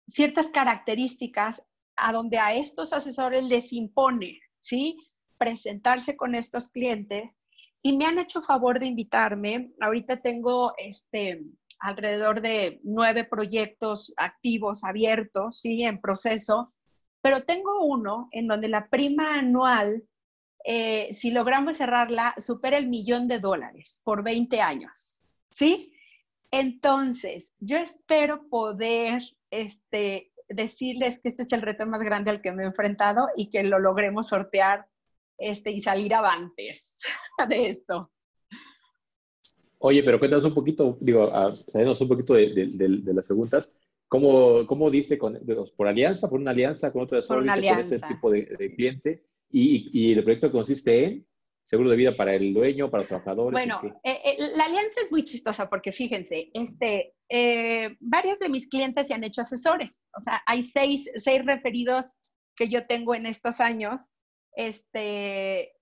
ciertas 0.06 0.49
características 0.49 1.62
a 1.97 2.12
donde 2.12 2.38
a 2.38 2.54
estos 2.54 2.92
asesores 2.92 3.44
les 3.44 3.73
impone, 3.73 4.40
¿sí? 4.59 4.97
Presentarse 5.40 6.18
con 6.18 6.35
estos 6.35 6.68
clientes 6.68 7.40
y 7.82 7.97
me 7.97 8.04
han 8.04 8.18
hecho 8.18 8.42
favor 8.42 8.78
de 8.78 8.87
invitarme. 8.87 9.73
Ahorita 9.80 10.20
tengo 10.20 10.75
este, 10.76 11.42
alrededor 11.78 12.42
de 12.42 12.78
nueve 12.85 13.25
proyectos 13.25 14.12
activos, 14.18 14.85
abiertos, 14.85 15.61
sí, 15.61 15.82
en 15.82 15.99
proceso, 15.99 16.75
pero 17.23 17.44
tengo 17.44 17.85
uno 17.87 18.28
en 18.32 18.49
donde 18.49 18.68
la 18.68 18.88
prima 18.88 19.38
anual, 19.38 20.04
eh, 20.66 21.09
si 21.14 21.30
logramos 21.30 21.78
cerrarla, 21.78 22.35
supera 22.37 22.76
el 22.76 22.88
millón 22.88 23.26
de 23.26 23.38
dólares 23.38 24.02
por 24.04 24.23
20 24.23 24.61
años, 24.61 25.23
¿sí? 25.50 25.94
Entonces, 26.50 27.54
yo 27.61 27.78
espero 27.78 28.47
poder 28.50 29.23
este, 29.50 30.32
decirles 30.50 31.18
que 31.18 31.30
este 31.30 31.44
es 31.44 31.52
el 31.54 31.62
reto 31.62 31.87
más 31.87 32.02
grande 32.02 32.30
al 32.30 32.42
que 32.42 32.52
me 32.52 32.64
he 32.64 32.66
enfrentado 32.66 33.28
y 33.37 33.49
que 33.49 33.62
lo 33.62 33.78
logremos 33.78 34.28
sortear 34.28 34.89
este, 35.40 35.70
y 35.70 35.80
salir 35.80 36.14
avantes 36.14 36.97
de 37.49 37.70
esto. 37.70 38.11
Oye, 39.78 40.02
pero 40.02 40.18
cuéntanos 40.18 40.44
un 40.44 40.54
poquito, 40.54 40.99
digo, 41.00 41.28
salimos 41.52 42.00
un 42.02 42.09
poquito 42.09 42.35
de, 42.35 42.52
de, 42.52 43.14
las 43.14 43.26
preguntas. 43.26 43.73
¿Cómo, 44.09 44.66
cómo 44.66 44.90
diste 44.90 45.16
con, 45.16 45.40
por 45.76 45.88
alianza, 45.88 46.28
por 46.28 46.38
una 46.38 46.50
alianza 46.50 46.92
con 46.92 47.02
otro 47.02 47.18
por 47.26 47.47
con 47.47 47.64
este 47.64 47.99
tipo 48.00 48.30
de, 48.30 48.75
cliente? 48.76 49.25
Y, 49.50 49.90
y, 49.92 50.12
el 50.12 50.23
proyecto 50.23 50.50
consiste 50.52 51.04
en 51.04 51.26
seguro 51.62 51.90
de 51.90 51.97
vida 51.97 52.12
para 52.12 52.35
el 52.35 52.52
dueño, 52.52 52.90
para 52.90 53.02
los 53.02 53.09
trabajadores. 53.09 53.52
Bueno, 53.52 53.80
eh, 54.04 54.20
eh, 54.25 54.37
la 54.56 54.64
alianza 54.64 55.00
es 55.02 55.11
muy 55.11 55.23
chistosa 55.25 55.70
porque 55.70 55.92
fíjense, 55.92 56.50
este, 56.52 57.14
eh, 57.28 57.97
varios 58.00 58.38
de 58.38 58.49
mis 58.49 58.68
clientes 58.68 59.06
se 59.06 59.14
han 59.14 59.25
hecho 59.25 59.40
asesores. 59.40 60.02
O 60.18 60.20
sea, 60.20 60.42
hay 60.47 60.62
seis, 60.62 61.11
seis 61.16 61.44
referidos 61.44 62.18
que 62.56 62.68
yo 62.68 62.87
tengo 62.87 63.14
en 63.14 63.26
estos 63.26 63.61
años, 63.61 64.11
este, 64.54 65.73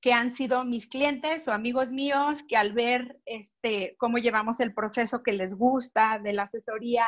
que 0.00 0.12
han 0.12 0.30
sido 0.30 0.64
mis 0.64 0.86
clientes 0.86 1.48
o 1.48 1.52
amigos 1.52 1.90
míos, 1.90 2.42
que 2.48 2.56
al 2.56 2.72
ver 2.72 3.20
este, 3.24 3.96
cómo 3.98 4.18
llevamos 4.18 4.60
el 4.60 4.74
proceso 4.74 5.22
que 5.22 5.32
les 5.32 5.54
gusta 5.54 6.18
de 6.18 6.32
la 6.32 6.44
asesoría, 6.44 7.06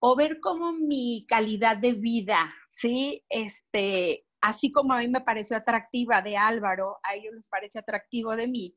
o 0.00 0.14
ver 0.14 0.40
cómo 0.40 0.72
mi 0.72 1.26
calidad 1.28 1.76
de 1.76 1.92
vida, 1.92 2.54
¿sí? 2.68 3.24
Este, 3.28 4.26
así 4.40 4.70
como 4.70 4.92
a 4.92 4.98
mí 4.98 5.08
me 5.08 5.22
pareció 5.22 5.56
atractiva 5.56 6.22
de 6.22 6.36
Álvaro, 6.36 6.98
a 7.02 7.14
ellos 7.14 7.34
les 7.34 7.48
parece 7.48 7.80
atractivo 7.80 8.36
de 8.36 8.46
mí, 8.46 8.76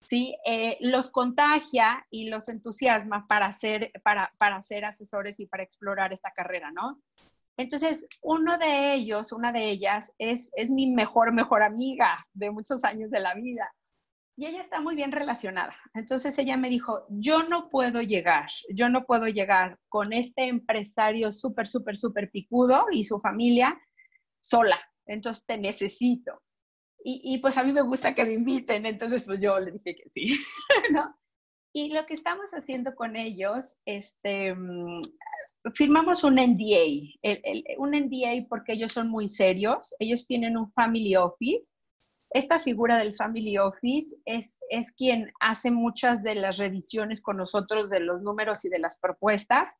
¿sí? 0.00 0.36
Eh, 0.44 0.78
los 0.80 1.10
contagia 1.10 2.06
y 2.10 2.28
los 2.28 2.48
entusiasma 2.48 3.26
para 3.28 3.52
ser, 3.52 3.92
para, 4.02 4.32
para 4.38 4.60
ser 4.62 4.84
asesores 4.84 5.38
y 5.38 5.46
para 5.46 5.62
explorar 5.62 6.12
esta 6.12 6.32
carrera, 6.32 6.72
¿no? 6.72 7.00
Entonces, 7.58 8.06
uno 8.22 8.56
de 8.56 8.94
ellos, 8.94 9.32
una 9.32 9.52
de 9.52 9.68
ellas, 9.68 10.12
es, 10.16 10.52
es 10.54 10.70
mi 10.70 10.94
mejor, 10.94 11.32
mejor 11.32 11.64
amiga 11.64 12.14
de 12.32 12.52
muchos 12.52 12.84
años 12.84 13.10
de 13.10 13.18
la 13.18 13.34
vida. 13.34 13.68
Y 14.36 14.46
ella 14.46 14.60
está 14.60 14.80
muy 14.80 14.94
bien 14.94 15.10
relacionada. 15.10 15.74
Entonces 15.92 16.38
ella 16.38 16.56
me 16.56 16.70
dijo, 16.70 17.04
yo 17.08 17.42
no 17.42 17.68
puedo 17.68 18.00
llegar, 18.00 18.48
yo 18.72 18.88
no 18.88 19.04
puedo 19.04 19.26
llegar 19.26 19.76
con 19.88 20.12
este 20.12 20.46
empresario 20.46 21.32
súper, 21.32 21.66
súper, 21.66 21.98
súper 21.98 22.30
picudo 22.30 22.86
y 22.92 23.04
su 23.04 23.18
familia 23.18 23.76
sola. 24.38 24.78
Entonces 25.06 25.44
te 25.44 25.58
necesito. 25.58 26.40
Y, 27.02 27.20
y, 27.24 27.38
pues 27.38 27.56
a 27.58 27.64
mí 27.64 27.72
me 27.72 27.82
gusta 27.82 28.14
que 28.14 28.24
me 28.24 28.34
inviten, 28.34 28.86
entonces 28.86 29.24
pues 29.24 29.42
yo 29.42 29.58
le 29.58 29.72
dije 29.72 29.96
que 29.96 30.10
sí, 30.10 30.38
¿no? 30.92 31.12
Y 31.78 31.90
lo 31.90 32.04
que 32.06 32.14
estamos 32.14 32.50
haciendo 32.50 32.96
con 32.96 33.14
ellos, 33.14 33.80
este, 33.84 34.52
mm, 34.52 35.00
firmamos 35.74 36.24
un 36.24 36.36
NDA, 36.36 37.16
un 37.78 37.94
NDA 37.94 38.48
porque 38.48 38.72
ellos 38.72 38.90
son 38.90 39.08
muy 39.08 39.28
serios, 39.28 39.94
ellos 40.00 40.26
tienen 40.26 40.56
un 40.56 40.72
family 40.72 41.14
office. 41.14 41.72
Esta 42.30 42.58
figura 42.58 42.98
del 42.98 43.14
family 43.14 43.58
office 43.58 44.12
es, 44.24 44.58
es 44.70 44.90
quien 44.90 45.32
hace 45.38 45.70
muchas 45.70 46.20
de 46.24 46.34
las 46.34 46.56
revisiones 46.56 47.22
con 47.22 47.36
nosotros 47.36 47.88
de 47.90 48.00
los 48.00 48.22
números 48.22 48.64
y 48.64 48.70
de 48.70 48.80
las 48.80 48.98
propuestas, 48.98 49.70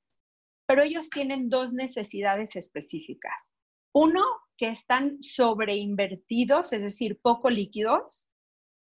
pero 0.68 0.84
ellos 0.84 1.10
tienen 1.10 1.48
dos 1.48 1.72
necesidades 1.72 2.54
específicas. 2.54 3.52
Uno, 3.92 4.22
que 4.56 4.68
están 4.68 5.20
sobreinvertidos, 5.20 6.72
es 6.72 6.80
decir, 6.80 7.18
poco 7.20 7.50
líquidos, 7.50 8.28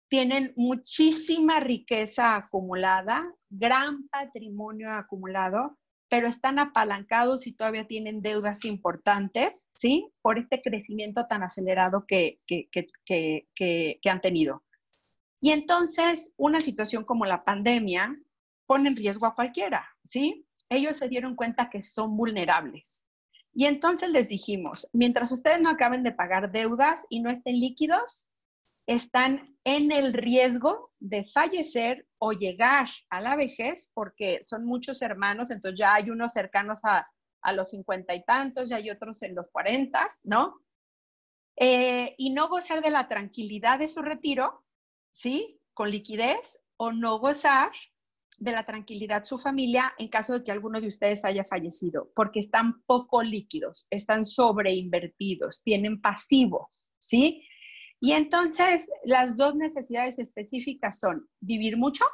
tienen 0.08 0.54
muchísima 0.56 1.60
riqueza 1.60 2.36
acumulada, 2.36 3.26
gran 3.50 4.08
patrimonio 4.10 4.92
acumulado, 4.92 5.78
pero 6.10 6.28
están 6.28 6.60
apalancados 6.60 7.48
y 7.48 7.54
todavía 7.54 7.88
tienen 7.88 8.22
deudas 8.22 8.64
importantes, 8.66 9.70
¿sí? 9.76 10.08
Por 10.22 10.38
este 10.38 10.62
crecimiento 10.62 11.26
tan 11.28 11.44
acelerado 11.44 12.06
que, 12.08 12.40
que, 12.46 12.70
que, 13.06 13.48
que, 13.56 14.10
han 14.10 14.22
tenido. 14.22 14.64
Y 15.42 15.52
entonces, 15.52 16.34
una 16.38 16.62
situación 16.62 17.04
como 17.04 17.26
la 17.26 17.44
pandemia 17.44 18.16
pone 18.68 18.90
en 18.90 18.96
riesgo 18.96 19.26
a 19.26 19.34
cualquiera, 19.34 19.88
¿sí? 20.04 20.46
Ellos 20.70 20.98
se 20.98 21.10
dieron 21.10 21.36
cuenta 21.36 21.70
que 21.70 21.82
son 21.82 22.16
vulnerables. 22.16 23.08
Y 23.54 23.66
entonces 23.66 24.10
les 24.10 24.30
dijimos, 24.30 24.88
mientras 24.94 25.32
ustedes 25.32 25.62
no 25.62 25.70
acaben 25.70 26.04
de 26.04 26.12
pagar 26.12 26.52
deudas 26.52 27.06
y 27.10 27.22
no 27.22 27.30
estén 27.30 27.60
líquidos, 27.60 28.28
están 28.88 29.58
en 29.64 29.92
el 29.92 30.14
riesgo 30.14 30.92
de 31.00 31.26
fallecer 31.26 32.08
o 32.20 32.32
llegar 32.32 32.88
a 33.10 33.20
la 33.22 33.36
vejez, 33.36 33.90
porque 33.94 34.44
son 34.44 34.66
muchos 34.66 35.02
hermanos, 35.02 35.50
entonces 35.50 35.80
ya 35.80 35.96
hay 35.96 36.10
unos 36.10 36.34
cercanos 36.34 36.80
a, 36.84 37.08
los 37.54 37.70
cincuenta 37.70 38.16
y 38.16 38.24
tantos, 38.24 38.70
ya 38.70 38.78
hay 38.78 38.90
otros 38.90 39.22
en 39.22 39.36
los 39.36 39.50
cuarentas, 39.50 40.22
¿no? 40.24 40.62
Eh, 41.56 42.16
y 42.18 42.32
no 42.32 42.50
gozar 42.50 42.82
de 42.82 42.90
la 42.90 43.08
tranquilidad 43.08 43.78
de 43.78 43.88
su 43.88 44.02
retiro, 44.02 44.66
¿sí? 45.12 45.62
Con 45.76 45.92
liquidez, 45.92 46.60
o 46.78 46.92
no 46.92 47.20
gozar 47.20 47.72
de 48.38 48.52
la 48.52 48.66
tranquilidad 48.66 49.24
su 49.24 49.38
familia 49.38 49.94
en 49.98 50.10
caso 50.10 50.34
de 50.34 50.44
que 50.44 50.52
alguno 50.52 50.82
de 50.82 50.88
ustedes 50.88 51.24
haya 51.24 51.46
fallecido, 51.46 52.12
porque 52.16 52.40
están 52.40 52.82
poco 52.86 53.24
líquidos, 53.24 53.88
están 53.90 54.26
sobreinvertidos, 54.26 55.62
tienen 55.64 56.02
pasivos, 56.02 56.84
¿sí? 57.00 57.48
Y 58.06 58.12
entonces 58.12 58.88
las 59.04 59.36
dos 59.36 59.56
necesidades 59.56 60.20
específicas 60.20 61.00
son 61.00 61.28
vivir 61.40 61.76
mucho 61.76 62.06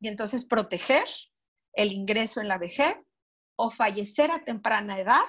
y 0.00 0.08
entonces 0.08 0.46
proteger 0.46 1.04
el 1.74 1.92
ingreso 1.92 2.40
en 2.40 2.48
la 2.48 2.56
vejez 2.56 2.96
o 3.54 3.70
fallecer 3.70 4.30
a 4.30 4.42
temprana 4.42 4.98
edad 4.98 5.20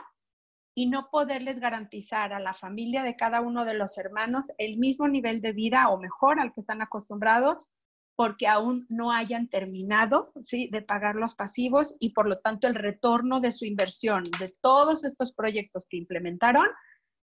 y 0.74 0.88
no 0.88 1.10
poderles 1.12 1.60
garantizar 1.60 2.32
a 2.32 2.40
la 2.40 2.54
familia 2.54 3.04
de 3.04 3.18
cada 3.18 3.42
uno 3.42 3.66
de 3.66 3.74
los 3.74 3.98
hermanos 3.98 4.46
el 4.58 4.78
mismo 4.78 5.10
nivel 5.10 5.42
de 5.42 5.52
vida 5.52 5.90
o 5.90 6.00
mejor 6.00 6.40
al 6.40 6.54
que 6.54 6.62
están 6.62 6.82
acostumbrados 6.82 7.68
porque 8.16 8.48
aún 8.48 8.86
no 8.88 9.12
hayan 9.12 9.50
terminado 9.50 10.32
¿sí? 10.42 10.70
de 10.72 10.82
pagar 10.82 11.16
los 11.16 11.36
pasivos 11.36 11.94
y 12.00 12.14
por 12.14 12.30
lo 12.30 12.40
tanto 12.40 12.68
el 12.68 12.76
retorno 12.76 13.42
de 13.42 13.52
su 13.52 13.66
inversión 13.66 14.24
de 14.40 14.50
todos 14.62 15.04
estos 15.04 15.34
proyectos 15.34 15.86
que 15.90 15.98
implementaron 15.98 16.68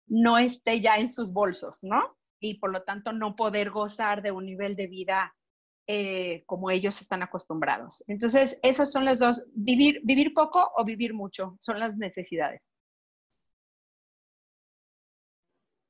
no 0.08 0.36
esté 0.36 0.82
ya 0.82 0.96
en 0.96 1.10
sus 1.10 1.32
bolsos, 1.32 1.78
¿no? 1.84 2.18
Y 2.42 2.54
por 2.54 2.72
lo 2.72 2.82
tanto 2.82 3.12
no 3.12 3.36
poder 3.36 3.70
gozar 3.70 4.20
de 4.20 4.32
un 4.32 4.44
nivel 4.44 4.74
de 4.74 4.88
vida 4.88 5.34
eh, 5.86 6.42
como 6.44 6.70
ellos 6.70 7.00
están 7.00 7.22
acostumbrados. 7.22 8.02
Entonces, 8.08 8.58
esas 8.62 8.90
son 8.90 9.04
las 9.04 9.20
dos, 9.20 9.46
vivir, 9.54 10.00
vivir 10.02 10.34
poco 10.34 10.72
o 10.76 10.84
vivir 10.84 11.14
mucho, 11.14 11.56
son 11.60 11.78
las 11.78 11.96
necesidades. 11.96 12.72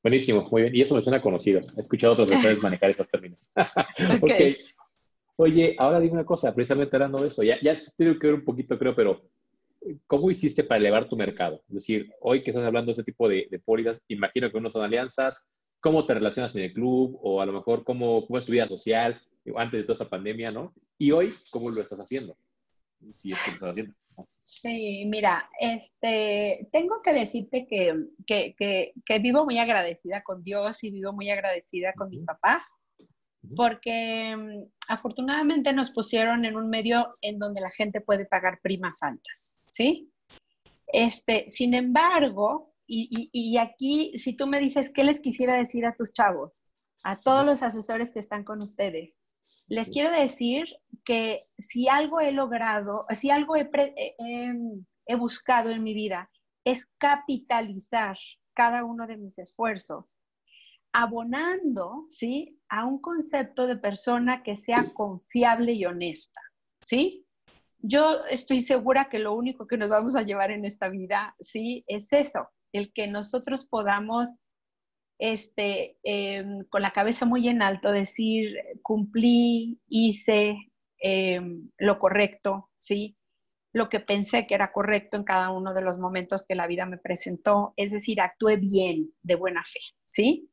Buenísimo, 0.02 0.46
muy 0.50 0.62
bien. 0.62 0.76
Y 0.76 0.82
eso 0.82 0.94
me 0.94 1.02
suena 1.02 1.22
conocido. 1.22 1.60
He 1.76 1.80
escuchado 1.80 2.12
a 2.12 2.14
otros 2.14 2.30
ustedes 2.30 2.58
manejar 2.62 2.90
esos 2.90 3.08
términos. 3.08 3.50
okay. 4.20 4.58
Oye, 5.38 5.74
ahora 5.78 6.00
dime 6.00 6.14
una 6.14 6.26
cosa, 6.26 6.54
precisamente 6.54 6.94
hablando 6.96 7.22
de 7.22 7.28
eso, 7.28 7.42
ya, 7.42 7.58
ya 7.62 7.74
tengo 7.96 8.18
que 8.18 8.26
ver 8.26 8.34
un 8.34 8.44
poquito, 8.44 8.78
creo, 8.78 8.94
pero 8.94 9.22
¿cómo 10.06 10.30
hiciste 10.30 10.64
para 10.64 10.78
elevar 10.78 11.08
tu 11.08 11.16
mercado? 11.16 11.62
Es 11.68 11.74
decir, 11.74 12.12
hoy 12.20 12.42
que 12.42 12.50
estás 12.50 12.66
hablando 12.66 12.90
de 12.90 12.92
ese 12.92 13.04
tipo 13.04 13.26
de, 13.26 13.48
de 13.50 13.58
pólizas, 13.58 14.02
imagino 14.08 14.50
que 14.50 14.58
uno 14.58 14.70
son 14.70 14.82
alianzas, 14.82 15.48
cómo 15.82 16.06
te 16.06 16.14
relacionas 16.14 16.54
en 16.54 16.62
el 16.62 16.72
club 16.72 17.18
o 17.22 17.42
a 17.42 17.46
lo 17.46 17.52
mejor 17.52 17.84
cómo, 17.84 18.24
cómo 18.26 18.38
es 18.38 18.46
tu 18.46 18.52
vida 18.52 18.68
social 18.68 19.20
antes 19.56 19.80
de 19.80 19.84
toda 19.84 19.96
esa 19.96 20.08
pandemia, 20.08 20.50
¿no? 20.50 20.72
Y 20.96 21.10
hoy, 21.10 21.34
¿cómo 21.50 21.68
lo 21.68 21.82
estás 21.82 21.98
haciendo? 21.98 22.38
Si 23.10 23.32
es 23.32 23.38
que 23.40 23.50
lo 23.50 23.54
estás 23.56 23.70
haciendo. 23.70 23.94
Sí, 24.36 25.04
mira, 25.06 25.50
este, 25.58 26.68
tengo 26.70 27.02
que 27.02 27.12
decirte 27.12 27.66
que, 27.66 27.94
que, 28.26 28.54
que, 29.04 29.18
vivo 29.18 29.44
muy 29.44 29.58
agradecida 29.58 30.22
con 30.22 30.44
Dios 30.44 30.84
y 30.84 30.90
vivo 30.90 31.12
muy 31.12 31.30
agradecida 31.30 31.92
con 31.94 32.10
mis 32.10 32.22
papás, 32.22 32.62
porque 33.56 34.36
mm, 34.36 34.70
afortunadamente 34.86 35.72
nos 35.72 35.90
pusieron 35.90 36.44
en 36.44 36.56
un 36.56 36.68
medio 36.68 37.16
en 37.22 37.38
donde 37.38 37.60
la 37.60 37.70
gente 37.70 38.00
puede 38.00 38.26
pagar 38.26 38.60
primas 38.62 39.02
altas, 39.02 39.60
¿sí? 39.64 40.12
Este, 40.86 41.48
sin 41.48 41.74
embargo, 41.74 42.71
y, 42.86 43.56
aquí, 43.58 44.12
si 44.18 44.34
tú 44.34 44.46
me 44.46 44.60
dices, 44.60 44.90
¿qué 44.90 45.04
les 45.04 45.20
quisiera 45.20 45.54
decir 45.54 45.86
a 45.86 45.94
tus 45.94 46.12
chavos? 46.12 46.62
A 47.04 47.20
todos 47.20 47.44
los 47.44 47.62
asesores 47.62 48.10
que 48.10 48.18
están 48.18 48.44
con 48.44 48.62
ustedes. 48.62 49.18
Les 49.68 49.88
quiero 49.88 50.10
decir 50.10 50.66
que 51.04 51.40
si 51.58 51.88
algo 51.88 52.20
he 52.20 52.32
logrado, 52.32 53.06
si 53.14 53.30
algo 53.30 53.56
he, 53.56 53.70
he 55.06 55.14
buscado 55.14 55.70
en 55.70 55.82
mi 55.82 55.94
vida, 55.94 56.30
es 56.64 56.86
capitalizar 56.98 58.16
cada 58.54 58.84
uno 58.84 59.06
de 59.06 59.16
mis 59.16 59.38
esfuerzos, 59.38 60.16
abonando, 60.92 62.06
¿sí? 62.10 62.60
A 62.68 62.84
un 62.84 63.00
concepto 63.00 63.66
de 63.66 63.76
persona 63.76 64.42
que 64.42 64.56
sea 64.56 64.84
confiable 64.94 65.72
y 65.72 65.84
honesta, 65.84 66.40
¿sí? 66.82 67.26
Yo 67.78 68.24
estoy 68.30 68.60
segura 68.60 69.08
que 69.08 69.18
lo 69.18 69.34
único 69.34 69.66
que 69.66 69.76
nos 69.76 69.90
vamos 69.90 70.14
a 70.14 70.22
llevar 70.22 70.50
en 70.50 70.64
esta 70.64 70.88
vida, 70.88 71.34
¿sí? 71.40 71.84
Es 71.88 72.12
eso, 72.12 72.48
el 72.72 72.92
que 72.92 73.06
nosotros 73.06 73.66
podamos, 73.66 74.30
este, 75.18 75.98
em, 76.02 76.64
con 76.64 76.82
la 76.82 76.92
cabeza 76.92 77.26
muy 77.26 77.48
en 77.48 77.62
alto, 77.62 77.92
decir, 77.92 78.56
cumplí, 78.82 79.80
hice 79.88 80.56
em, 81.04 81.70
lo 81.78 81.98
correcto, 81.98 82.70
¿sí? 82.78 83.16
Lo 83.72 83.88
que 83.88 84.00
pensé 84.00 84.46
que 84.46 84.54
era 84.54 84.72
correcto 84.72 85.16
en 85.16 85.24
cada 85.24 85.50
uno 85.50 85.74
de 85.74 85.82
los 85.82 85.98
momentos 85.98 86.44
que 86.46 86.54
la 86.54 86.66
vida 86.66 86.86
me 86.86 86.98
presentó, 86.98 87.74
es 87.76 87.92
decir, 87.92 88.20
actué 88.20 88.56
bien, 88.56 89.12
de 89.22 89.34
buena 89.34 89.64
fe, 89.64 89.80
¿sí? 90.08 90.48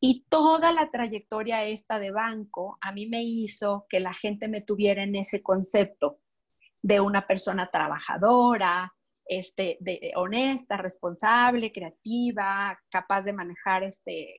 Y 0.00 0.24
toda 0.30 0.72
la 0.72 0.90
trayectoria 0.90 1.64
esta 1.64 1.98
de 1.98 2.10
banco 2.10 2.78
a 2.80 2.92
mí 2.92 3.06
me 3.06 3.22
hizo 3.22 3.86
que 3.90 4.00
la 4.00 4.14
gente 4.14 4.48
me 4.48 4.62
tuviera 4.62 5.02
en 5.02 5.14
ese 5.16 5.42
concepto 5.42 6.20
de 6.82 7.00
una 7.00 7.26
persona 7.26 7.70
trabajadora, 7.70 8.94
este, 9.26 9.76
de, 9.80 10.12
honesta, 10.16 10.76
responsable, 10.76 11.72
creativa, 11.72 12.78
capaz 12.90 13.22
de 13.22 13.32
manejar 13.32 13.84
este, 13.84 14.36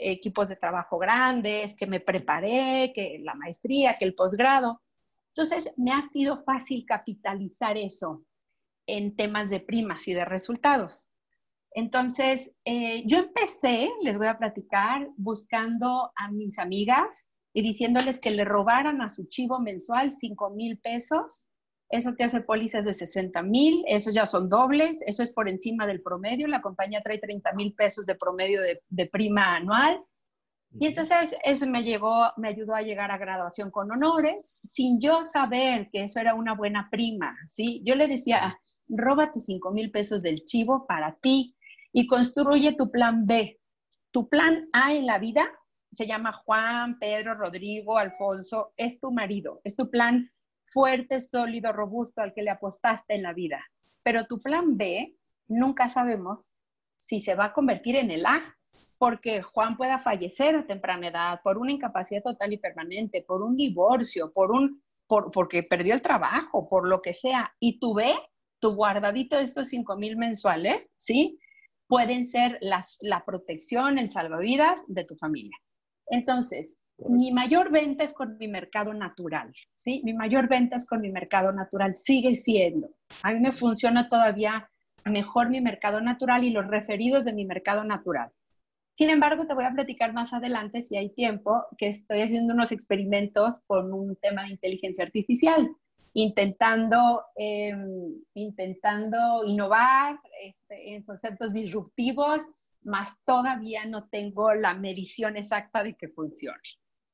equipos 0.00 0.48
de 0.48 0.56
trabajo 0.56 0.98
grandes, 0.98 1.74
que 1.74 1.86
me 1.86 2.00
preparé, 2.00 2.92
que 2.94 3.20
la 3.22 3.34
maestría, 3.34 3.96
que 3.98 4.04
el 4.04 4.14
posgrado. 4.14 4.82
Entonces, 5.34 5.72
me 5.76 5.92
ha 5.92 6.02
sido 6.02 6.42
fácil 6.44 6.84
capitalizar 6.86 7.76
eso 7.76 8.24
en 8.86 9.14
temas 9.14 9.50
de 9.50 9.60
primas 9.60 10.06
y 10.08 10.14
de 10.14 10.24
resultados. 10.24 11.06
Entonces, 11.72 12.52
eh, 12.64 13.04
yo 13.06 13.18
empecé, 13.18 13.90
les 14.02 14.18
voy 14.18 14.26
a 14.26 14.38
platicar, 14.38 15.08
buscando 15.16 16.10
a 16.16 16.30
mis 16.32 16.58
amigas 16.58 17.32
y 17.52 17.62
diciéndoles 17.62 18.18
que 18.18 18.30
le 18.30 18.44
robaran 18.44 19.00
a 19.02 19.08
su 19.08 19.28
chivo 19.28 19.60
mensual 19.60 20.10
5 20.10 20.50
mil 20.50 20.78
pesos 20.80 21.46
eso 21.90 22.14
te 22.14 22.22
hace 22.22 22.40
pólizas 22.40 22.84
de 22.84 22.94
60 22.94 23.42
mil, 23.42 23.82
esos 23.88 24.14
ya 24.14 24.24
son 24.24 24.48
dobles, 24.48 25.02
eso 25.06 25.24
es 25.24 25.32
por 25.32 25.48
encima 25.48 25.86
del 25.86 26.00
promedio, 26.00 26.46
la 26.46 26.62
compañía 26.62 27.02
trae 27.02 27.18
30 27.18 27.52
mil 27.54 27.74
pesos 27.74 28.06
de 28.06 28.14
promedio 28.14 28.60
de, 28.62 29.06
prima 29.06 29.56
anual. 29.56 30.00
Y 30.78 30.86
entonces 30.86 31.34
eso 31.42 31.66
me, 31.66 31.82
llegó, 31.82 32.30
me 32.36 32.46
ayudó 32.46 32.76
a 32.76 32.82
llegar 32.82 33.10
a 33.10 33.18
graduación 33.18 33.72
con 33.72 33.90
honores, 33.90 34.60
sin 34.62 35.00
yo 35.00 35.24
saber 35.24 35.90
que 35.90 36.04
eso 36.04 36.20
era 36.20 36.34
una 36.34 36.54
buena 36.54 36.88
prima, 36.92 37.36
¿sí? 37.48 37.82
Yo 37.84 37.96
le 37.96 38.06
decía, 38.06 38.56
róbate 38.88 39.40
5 39.40 39.72
mil 39.72 39.90
pesos 39.90 40.22
del 40.22 40.44
chivo 40.44 40.86
para 40.86 41.16
ti 41.16 41.56
y 41.92 42.06
construye 42.06 42.76
tu 42.76 42.92
plan 42.92 43.26
B. 43.26 43.58
Tu 44.12 44.28
plan 44.28 44.68
A 44.72 44.94
en 44.94 45.06
la 45.06 45.18
vida 45.18 45.44
se 45.90 46.06
llama 46.06 46.32
Juan, 46.32 47.00
Pedro, 47.00 47.34
Rodrigo, 47.34 47.98
Alfonso, 47.98 48.72
es 48.76 49.00
tu 49.00 49.10
marido, 49.10 49.60
es 49.64 49.74
tu 49.74 49.90
plan 49.90 50.30
fuerte, 50.72 51.20
sólido, 51.20 51.72
robusto 51.72 52.20
al 52.20 52.32
que 52.32 52.42
le 52.42 52.50
apostaste 52.50 53.14
en 53.14 53.22
la 53.22 53.32
vida. 53.32 53.64
Pero 54.02 54.26
tu 54.26 54.40
plan 54.40 54.76
B, 54.76 55.14
nunca 55.48 55.88
sabemos 55.88 56.54
si 56.96 57.20
se 57.20 57.34
va 57.34 57.46
a 57.46 57.52
convertir 57.52 57.96
en 57.96 58.10
el 58.10 58.26
A, 58.26 58.56
porque 58.98 59.40
Juan 59.40 59.76
pueda 59.76 59.98
fallecer 59.98 60.54
a 60.54 60.66
temprana 60.66 61.08
edad 61.08 61.40
por 61.42 61.56
una 61.56 61.72
incapacidad 61.72 62.22
total 62.22 62.52
y 62.52 62.58
permanente, 62.58 63.24
por 63.26 63.42
un 63.42 63.56
divorcio, 63.56 64.30
por 64.32 64.52
un, 64.52 64.82
por, 65.06 65.30
porque 65.30 65.62
perdió 65.62 65.94
el 65.94 66.02
trabajo, 66.02 66.68
por 66.68 66.86
lo 66.86 67.00
que 67.00 67.14
sea. 67.14 67.54
Y 67.58 67.78
tu 67.78 67.94
B, 67.94 68.12
tu 68.58 68.74
guardadito 68.74 69.38
de 69.38 69.44
estos 69.44 69.68
5 69.68 69.96
mil 69.96 70.16
mensuales, 70.18 70.92
¿sí? 70.96 71.38
Pueden 71.88 72.26
ser 72.26 72.58
las, 72.60 72.98
la 73.00 73.24
protección, 73.24 73.98
el 73.98 74.10
salvavidas 74.10 74.84
de 74.86 75.04
tu 75.04 75.16
familia. 75.16 75.56
Entonces, 76.08 76.78
mi 77.08 77.32
mayor 77.32 77.70
venta 77.70 78.04
es 78.04 78.12
con 78.12 78.36
mi 78.38 78.48
mercado 78.48 78.92
natural, 78.94 79.52
¿sí? 79.74 80.02
Mi 80.04 80.12
mayor 80.12 80.48
venta 80.48 80.76
es 80.76 80.86
con 80.86 81.00
mi 81.00 81.10
mercado 81.10 81.52
natural, 81.52 81.94
sigue 81.94 82.34
siendo. 82.34 82.90
A 83.22 83.32
mí 83.32 83.40
me 83.40 83.52
funciona 83.52 84.08
todavía 84.08 84.70
mejor 85.04 85.48
mi 85.48 85.60
mercado 85.60 86.00
natural 86.00 86.44
y 86.44 86.50
los 86.50 86.66
referidos 86.66 87.24
de 87.24 87.32
mi 87.32 87.44
mercado 87.44 87.84
natural. 87.84 88.30
Sin 88.94 89.08
embargo, 89.08 89.46
te 89.46 89.54
voy 89.54 89.64
a 89.64 89.72
platicar 89.72 90.12
más 90.12 90.32
adelante, 90.32 90.82
si 90.82 90.96
hay 90.96 91.08
tiempo, 91.10 91.64
que 91.78 91.86
estoy 91.86 92.20
haciendo 92.20 92.52
unos 92.52 92.70
experimentos 92.70 93.62
con 93.66 93.92
un 93.92 94.16
tema 94.16 94.42
de 94.42 94.50
inteligencia 94.50 95.04
artificial, 95.04 95.70
intentando, 96.12 97.22
em, 97.36 98.14
intentando 98.34 99.44
innovar 99.44 100.18
este, 100.42 100.94
en 100.94 101.02
conceptos 101.02 101.52
disruptivos, 101.52 102.42
más 102.82 103.18
todavía 103.24 103.86
no 103.86 104.08
tengo 104.08 104.52
la 104.54 104.74
medición 104.74 105.36
exacta 105.36 105.82
de 105.82 105.94
que 105.94 106.08
funcione. 106.08 106.60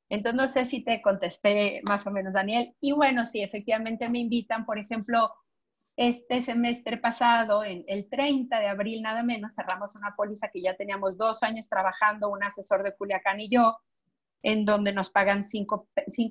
Entonces, 0.09 0.37
no 0.37 0.47
sé 0.47 0.65
si 0.65 0.85
te 0.85 1.03
contesté 1.03 1.81
más 1.89 2.07
o 2.07 2.11
menos, 2.11 2.33
Daniel. 2.33 2.75
Y 2.81 2.93
bueno, 2.93 3.27
sí, 3.27 3.43
efectivamente 3.43 4.09
me 4.09 4.21
invitan, 4.21 4.65
por 4.65 4.79
ejemplo, 4.79 5.33
este 5.97 6.41
semestre 6.43 6.99
pasado, 6.99 7.65
en 7.65 7.85
el 7.89 8.09
30 8.09 8.61
de 8.61 8.69
abril 8.69 9.03
nada 9.03 9.23
menos, 9.23 9.55
cerramos 9.55 9.95
una 9.97 10.15
póliza 10.15 10.49
que 10.53 10.61
ya 10.61 10.77
teníamos 10.77 11.17
dos 11.17 11.43
años 11.43 11.69
trabajando, 11.69 12.29
un 12.29 12.45
asesor 12.45 12.83
de 12.83 12.95
Culiacán 12.95 13.41
y 13.41 13.49
yo, 13.49 13.79
en 14.43 14.65
donde 14.65 14.93
nos 14.93 15.11
pagan 15.11 15.43
5 15.43 15.89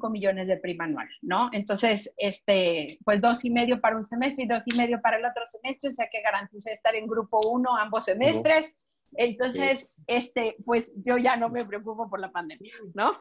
millones 0.09 0.47
de 0.47 0.57
prima 0.57 0.85
anual, 0.85 1.09
¿no? 1.21 1.49
Entonces, 1.51 2.13
este, 2.15 2.99
pues 3.03 3.19
dos 3.19 3.43
y 3.43 3.49
medio 3.49 3.81
para 3.81 3.95
un 3.95 4.03
semestre 4.03 4.43
y 4.43 4.47
dos 4.47 4.63
y 4.67 4.77
medio 4.77 5.01
para 5.01 5.17
el 5.17 5.25
otro 5.25 5.43
semestre, 5.45 5.89
o 5.89 5.93
sea 5.93 6.07
que 6.11 6.21
garanticé 6.21 6.71
estar 6.71 6.95
en 6.95 7.07
grupo 7.07 7.41
uno 7.51 7.75
ambos 7.75 8.05
semestres. 8.05 8.71
Entonces, 9.17 9.89
este, 10.07 10.55
pues 10.63 10.93
yo 10.97 11.17
ya 11.17 11.35
no 11.37 11.49
me 11.49 11.65
preocupo 11.65 12.09
por 12.09 12.19
la 12.19 12.31
pandemia, 12.31 12.73
¿no? 12.93 13.11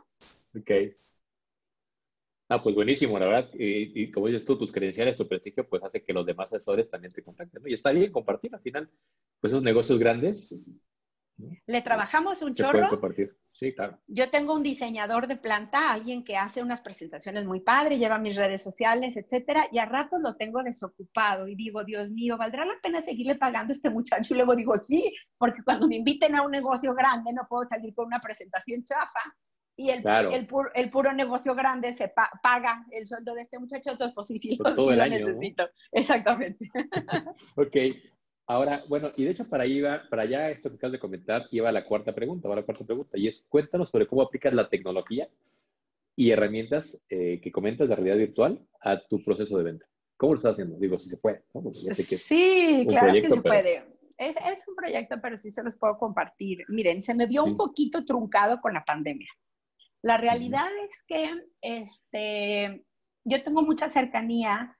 Ok. 0.57 0.71
Ah, 2.49 2.63
pues 2.63 2.75
buenísimo, 2.75 3.19
la 3.19 3.27
verdad. 3.27 3.51
Y, 3.55 4.11
como 4.13 4.27
dices 4.27 4.45
tú, 4.45 4.59
tus 4.59 4.71
credenciales, 4.71 5.17
tu 5.17 5.27
prestigio, 5.27 5.67
pues 5.69 5.83
hace 5.83 6.05
que 6.05 6.13
los 6.13 6.27
demás 6.27 6.53
asesores 6.53 6.91
también 6.91 7.13
te 7.13 7.23
contacten. 7.23 7.63
Y 7.67 7.73
está 7.73 7.91
bien 7.91 8.13
compartir 8.13 8.55
al 8.55 8.61
final, 8.61 8.91
pues 9.41 9.53
esos 9.53 9.63
negocios 9.63 9.99
grandes. 9.99 10.55
Le 11.67 11.83
trabajamos 11.83 12.43
un 12.43 12.53
se 12.53 12.63
chorro. 12.63 12.89
compartir. 12.89 13.35
Sí, 13.49 13.75
claro. 13.75 13.99
Yo 14.07 14.31
tengo 14.31 14.55
un 14.55 14.63
diseñador 14.63 15.27
de 15.27 15.37
planta, 15.37 15.91
alguien 15.91 16.23
que 16.23 16.37
hace 16.37 16.63
unas 16.63 16.81
presentaciones 16.81 17.45
muy 17.45 17.61
padres, 17.61 17.99
lleva 17.99 18.19
mis 18.19 18.37
redes 18.37 18.63
sociales, 18.63 19.17
etcétera, 19.17 19.67
y 19.73 19.79
a 19.79 19.87
ratos 19.87 20.21
lo 20.21 20.37
tengo 20.37 20.63
desocupado 20.63 21.49
y 21.49 21.57
digo, 21.57 21.83
Dios 21.83 22.11
mío, 22.11 22.37
¿valdrá 22.37 22.65
la 22.65 22.75
pena 22.83 23.01
seguirle 23.01 23.37
pagando 23.37 23.73
a 23.73 23.75
este 23.75 23.91
muchacho? 23.91 24.35
Y 24.35 24.37
luego 24.37 24.55
digo, 24.55 24.77
sí, 24.77 25.13
porque 25.39 25.63
cuando 25.65 25.89
me 25.89 25.97
inviten 25.97 26.37
a 26.37 26.43
un 26.43 26.51
negocio 26.51 26.95
grande 26.95 27.33
no 27.33 27.47
puedo 27.49 27.67
salir 27.69 27.95
con 27.95 28.07
una 28.07 28.21
presentación 28.21 28.85
chafa 28.85 29.35
y 29.77 29.91
el, 29.91 30.07
el, 30.07 30.47
el, 30.75 30.91
puro 30.91 31.13
negocio 31.13 31.55
grande 31.55 31.93
se 31.93 32.13
paga 32.43 32.87
el 32.93 33.07
sueldo 33.07 33.35
de 33.35 33.43
este 33.43 33.59
muchacho, 33.59 33.91
entonces 33.91 34.15
pues 34.15 34.29
sí, 34.29 34.39
sí, 34.39 34.57
todo 34.77 34.93
el 34.93 35.01
año, 35.01 35.27
necesito. 35.27 35.69
Exactamente. 35.91 36.71
ok. 37.57 37.77
Ahora, 38.47 38.81
bueno, 38.89 39.11
y 39.17 39.25
de 39.25 39.31
hecho 39.31 39.49
para, 39.49 39.67
iba, 39.67 40.03
para 40.11 40.23
allá 40.23 40.51
esto 40.51 40.69
que 40.69 40.77
acabas 40.77 40.93
de 40.93 40.99
comentar, 41.01 41.49
iba 41.51 41.73
la 41.73 41.85
cuarta 41.85 42.15
pregunta, 42.15 42.49
va 42.49 42.57
la 42.57 42.63
cuarta 42.63 42.85
pregunta, 42.85 43.17
y 43.19 43.27
es, 43.27 43.47
cuéntanos 43.49 43.89
sobre 43.89 44.07
cómo 44.07 44.23
aplicas 44.23 44.53
la 44.53 44.69
tecnología 44.69 45.29
y 46.15 46.31
herramientas 46.31 47.03
eh, 47.09 47.41
que 47.43 47.51
comentas 47.51 47.89
de 47.89 47.97
realidad 47.97 48.17
virtual 48.17 48.61
a 48.81 49.01
tu 49.01 49.23
proceso 49.25 49.57
de 49.57 49.65
venta. 49.65 49.87
¿Cómo 50.17 50.35
lo 50.35 50.37
estás 50.37 50.53
haciendo? 50.53 50.79
Digo, 50.79 50.99
si 50.99 51.09
se 51.09 51.17
puede. 51.17 51.43
sí, 52.17 52.87
claro 52.89 53.13
que 53.13 53.29
se 53.29 53.43
puede. 53.43 53.85
Es, 54.17 54.37
es, 54.37 54.69
un 54.69 54.77
proyecto, 54.77 55.17
pero 55.21 55.37
sí 55.37 55.51
se 55.51 55.63
los 55.65 55.75
puedo 55.77 55.99
compartir. 55.99 56.65
Miren, 56.69 57.03
se 57.03 57.15
me 57.15 57.27
vio 57.27 57.43
un 57.43 57.57
poquito 57.57 58.05
truncado 58.05 58.61
con 58.61 58.73
la 58.73 58.85
pandemia. 58.85 59.29
La 60.05 60.19
realidad 60.19 60.69
es 60.87 61.03
que 61.09 61.33
este, 61.63 62.85
yo 63.25 63.43
tengo 63.43 63.63
mucha 63.63 63.89
cercanía 63.89 64.77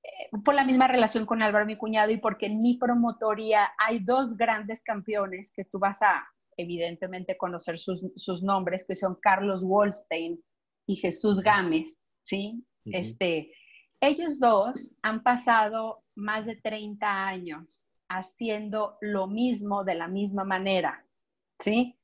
eh, 0.00 0.30
por 0.44 0.54
la 0.54 0.64
misma 0.64 0.86
relación 0.86 1.26
con 1.26 1.42
Álvaro, 1.42 1.66
mi 1.66 1.76
cuñado, 1.76 2.12
y 2.12 2.18
porque 2.18 2.46
en 2.46 2.62
mi 2.62 2.78
promotoría 2.78 3.72
hay 3.76 3.98
dos 3.98 4.36
grandes 4.36 4.80
campeones 4.84 5.52
que 5.52 5.64
tú 5.64 5.80
vas 5.80 6.02
a, 6.02 6.24
evidentemente, 6.56 7.36
conocer 7.36 7.78
sus, 7.80 8.42
nombres, 8.44 8.84
que 8.86 8.94
son 8.94 9.18
Carlos 9.20 9.64
Wolstein 9.64 10.40
y 10.86 10.96
Jesús 10.96 11.40
Gámez, 11.40 12.06
¿sí? 12.22 12.64
este, 12.84 13.50
ellos 14.00 14.38
dos 14.38 14.94
han 15.02 15.24
pasado 15.24 16.04
más 16.14 16.46
de 16.46 16.54
30 16.54 17.26
años 17.26 17.90
haciendo 18.08 18.98
lo 19.00 19.26
mismo 19.26 19.82
de 19.82 19.96
la 19.96 20.06
misma 20.06 20.44
manera, 20.44 21.04
¿sí? 21.58 21.98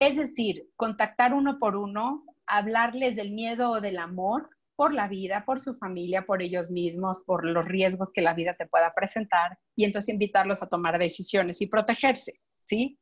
Es 0.00 0.16
decir, 0.16 0.68
contactar 0.76 1.34
uno 1.34 1.58
por 1.58 1.76
uno, 1.76 2.24
hablarles 2.46 3.16
del 3.16 3.32
miedo 3.32 3.70
o 3.70 3.80
del 3.80 3.98
amor 3.98 4.48
por 4.76 4.94
la 4.94 5.08
vida, 5.08 5.44
por 5.44 5.58
su 5.58 5.74
familia, 5.74 6.24
por 6.24 6.40
ellos 6.40 6.70
mismos, 6.70 7.22
por 7.26 7.44
los 7.44 7.64
riesgos 7.64 8.12
que 8.12 8.22
la 8.22 8.32
vida 8.32 8.54
te 8.54 8.66
pueda 8.66 8.94
presentar 8.94 9.58
y 9.74 9.84
entonces 9.84 10.14
invitarlos 10.14 10.62
a 10.62 10.68
tomar 10.68 10.98
decisiones 10.98 11.60
y 11.60 11.66
protegerse, 11.66 12.40
¿sí? 12.64 12.96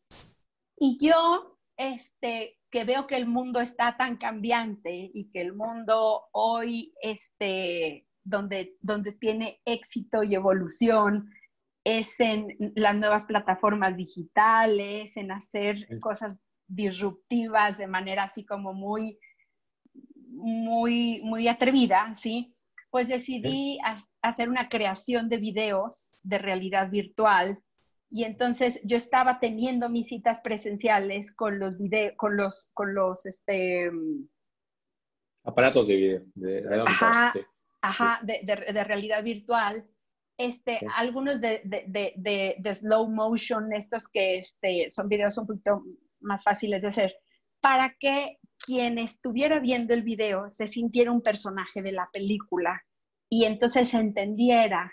Y 0.79 0.97
yo, 0.99 1.59
este, 1.77 2.59
que 2.71 2.85
veo 2.85 3.07
que 3.07 3.17
el 3.17 3.27
mundo 3.27 3.61
está 3.61 3.99
tan 3.99 4.17
cambiante 4.17 5.11
y 5.13 5.31
que 5.31 5.43
el 5.43 5.53
mundo 5.53 6.25
hoy, 6.33 6.95
este, 7.03 8.07
donde, 8.25 8.77
donde 8.81 9.13
tiene 9.13 9.61
éxito 9.67 10.23
y 10.23 10.35
evolución, 10.35 11.31
es 11.85 12.19
en 12.21 12.57
las 12.75 12.97
nuevas 12.97 13.27
plataformas 13.27 13.97
digitales, 13.99 15.17
en 15.19 15.31
hacer 15.31 15.87
cosas 16.01 16.41
disruptivas 16.69 17.79
de 17.79 17.87
manera 17.87 18.25
así 18.25 18.45
como 18.45 18.73
muy, 18.73 19.19
muy, 20.29 21.21
muy 21.23 21.49
atrevida, 21.49 22.13
¿sí? 22.15 22.53
Pues 22.91 23.09
decidí 23.09 23.79
hacer 24.23 24.49
una 24.49 24.69
creación 24.69 25.29
de 25.29 25.39
videos 25.39 26.19
de 26.23 26.39
realidad 26.39 26.91
virtual 26.91 27.59
y 28.11 28.25
entonces 28.25 28.81
yo 28.85 28.97
estaba 28.97 29.41
teniendo 29.41 29.89
mis 29.89 30.09
citas 30.09 30.41
presenciales 30.41 31.33
con 31.33 31.59
los 31.59 31.77
videos, 31.77 32.15
con 32.17 32.37
los, 32.37 32.71
con 32.73 32.95
los, 32.95 33.27
este... 33.27 33.91
Aparatos 35.45 35.87
de 35.89 35.97
video. 35.97 36.23
De, 36.35 36.83
ajá, 36.87 37.33
ajá 37.83 38.21
de, 38.23 38.41
de, 38.45 38.85
realidad 38.85 39.23
virtual. 39.23 39.87
Este, 40.39 40.81
algunos 40.95 41.41
de, 41.41 41.63
de, 41.65 42.75
slow 42.75 43.09
motion, 43.09 43.73
estos 43.73 44.09
que 44.09 44.39
este, 44.39 44.91
son 44.91 45.09
videos 45.09 45.39
un 45.39 45.47
poquito 45.47 45.83
más 46.27 46.43
fáciles 46.43 46.83
de 46.83 46.89
hacer, 46.89 47.15
para 47.61 47.95
que 47.99 48.39
quien 48.59 48.99
estuviera 48.99 49.59
viendo 49.61 49.95
el 49.95 50.03
video 50.03 50.51
se 50.51 50.67
sintiera 50.67 51.13
un 51.13 51.23
personaje 51.23 51.83
de 51.83 51.93
la 51.93 52.09
película 52.13 52.83
y 53.31 53.45
entonces 53.45 53.93
entendiera 53.95 54.93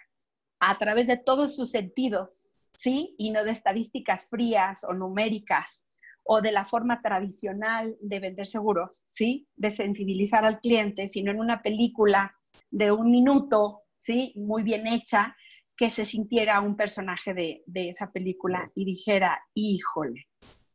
a 0.60 0.78
través 0.78 1.08
de 1.08 1.18
todos 1.18 1.56
sus 1.56 1.72
sentidos, 1.72 2.50
¿sí? 2.78 3.16
Y 3.18 3.32
no 3.32 3.44
de 3.44 3.52
estadísticas 3.52 4.30
frías 4.30 4.84
o 4.84 4.94
numéricas 4.94 5.86
o 6.24 6.42
de 6.42 6.52
la 6.52 6.66
forma 6.66 7.02
tradicional 7.02 7.98
de 8.00 8.20
vender 8.20 8.48
seguros, 8.48 9.04
¿sí? 9.08 9.48
De 9.56 9.72
sensibilizar 9.72 10.46
al 10.46 10.60
cliente, 10.60 11.10
sino 11.10 11.32
en 11.32 11.40
una 11.40 11.62
película 11.62 12.34
de 12.72 12.92
un 12.92 13.12
minuto, 13.12 13.82
¿sí? 13.96 14.34
Muy 14.36 14.64
bien 14.64 14.88
hecha, 14.88 15.36
que 15.76 15.90
se 15.90 16.06
sintiera 16.06 16.62
un 16.62 16.78
personaje 16.78 17.34
de, 17.34 17.64
de 17.66 17.90
esa 17.90 18.12
película 18.12 18.72
y 18.76 18.86
dijera, 18.86 19.42
híjole, 19.54 20.28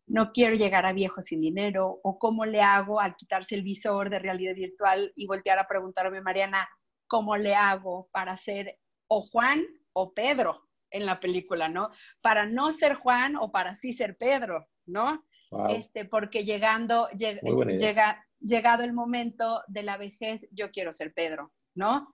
no 0.09 0.33
quiero 0.33 0.55
llegar 0.55 0.87
a 0.87 0.92
viejo 0.92 1.23
sin 1.23 1.40
dinero, 1.40 2.01
o 2.03 2.18
cómo 2.18 2.47
le 2.47 2.62
hago 2.62 3.01
al 3.01 3.16
quitarse 3.16 3.55
el 3.55 3.62
visor 3.62 4.11
de 4.11 4.18
realidad 4.18 4.55
virtual 4.55 5.12
y 5.14 5.27
voltear 5.27 5.59
a 5.59 5.68
preguntarme, 5.68 6.21
Mariana, 6.21 6.68
¿cómo 7.07 7.37
le 7.37 7.55
hago 7.55 8.09
para 8.12 8.37
ser 8.37 8.79
o 9.09 9.21
Juan 9.21 9.64
o 9.92 10.12
Pedro 10.12 10.68
en 10.90 11.07
la 11.07 11.21
película, 11.21 11.68
¿no? 11.68 11.90
Para 12.21 12.47
no 12.47 12.73
ser 12.73 12.94
Juan 12.94 13.37
o 13.37 13.51
para 13.51 13.75
sí 13.75 13.92
ser 13.92 14.16
Pedro, 14.16 14.66
¿no? 14.87 15.25
Este, 15.71 16.05
porque 16.05 16.44
llegando, 16.44 17.09
llega, 17.11 18.27
llegado 18.40 18.85
el 18.85 18.92
momento 18.92 19.62
de 19.66 19.83
la 19.83 19.97
vejez, 19.97 20.47
yo 20.53 20.71
quiero 20.71 20.92
ser 20.92 21.12
Pedro, 21.14 21.53
¿no? 21.75 22.12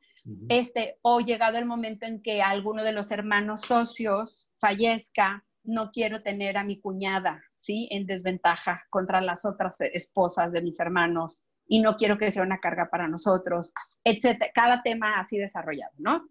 Este, 0.48 0.98
o 1.02 1.20
llegado 1.20 1.58
el 1.58 1.66
momento 1.66 2.06
en 2.06 2.22
que 2.22 2.40
alguno 2.40 2.82
de 2.82 2.92
los 2.92 3.10
hermanos 3.10 3.62
socios 3.62 4.48
fallezca, 4.54 5.44
no 5.64 5.90
quiero 5.90 6.22
tener 6.22 6.56
a 6.56 6.64
mi 6.64 6.80
cuñada, 6.80 7.42
¿sí? 7.54 7.88
En 7.90 8.06
desventaja 8.06 8.84
contra 8.90 9.20
las 9.20 9.44
otras 9.44 9.80
esposas 9.80 10.52
de 10.52 10.62
mis 10.62 10.78
hermanos 10.78 11.42
y 11.66 11.80
no 11.80 11.96
quiero 11.96 12.18
que 12.18 12.30
sea 12.30 12.42
una 12.42 12.60
carga 12.60 12.90
para 12.90 13.08
nosotros, 13.08 13.72
etcétera. 14.04 14.50
Cada 14.54 14.82
tema 14.82 15.18
así 15.18 15.38
desarrollado, 15.38 15.94
¿no? 15.98 16.28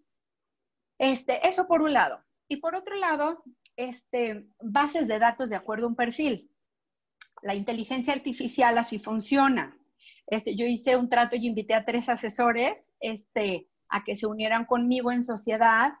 Este, 0.98 1.46
eso 1.46 1.66
por 1.66 1.82
un 1.82 1.92
lado. 1.92 2.22
Y 2.48 2.58
por 2.58 2.76
otro 2.76 2.94
lado, 2.96 3.42
este, 3.76 4.46
bases 4.60 5.08
de 5.08 5.18
datos 5.18 5.50
de 5.50 5.56
acuerdo 5.56 5.86
a 5.86 5.88
un 5.88 5.96
perfil. 5.96 6.50
La 7.42 7.54
inteligencia 7.54 8.14
artificial 8.14 8.78
así 8.78 9.00
funciona. 9.00 9.76
Este, 10.26 10.54
yo 10.56 10.64
hice 10.64 10.96
un 10.96 11.08
trato 11.08 11.34
y 11.34 11.46
invité 11.46 11.74
a 11.74 11.84
tres 11.84 12.08
asesores 12.08 12.94
este, 13.00 13.68
a 13.88 14.04
que 14.04 14.14
se 14.14 14.26
unieran 14.26 14.64
conmigo 14.64 15.10
en 15.10 15.22
sociedad 15.22 15.94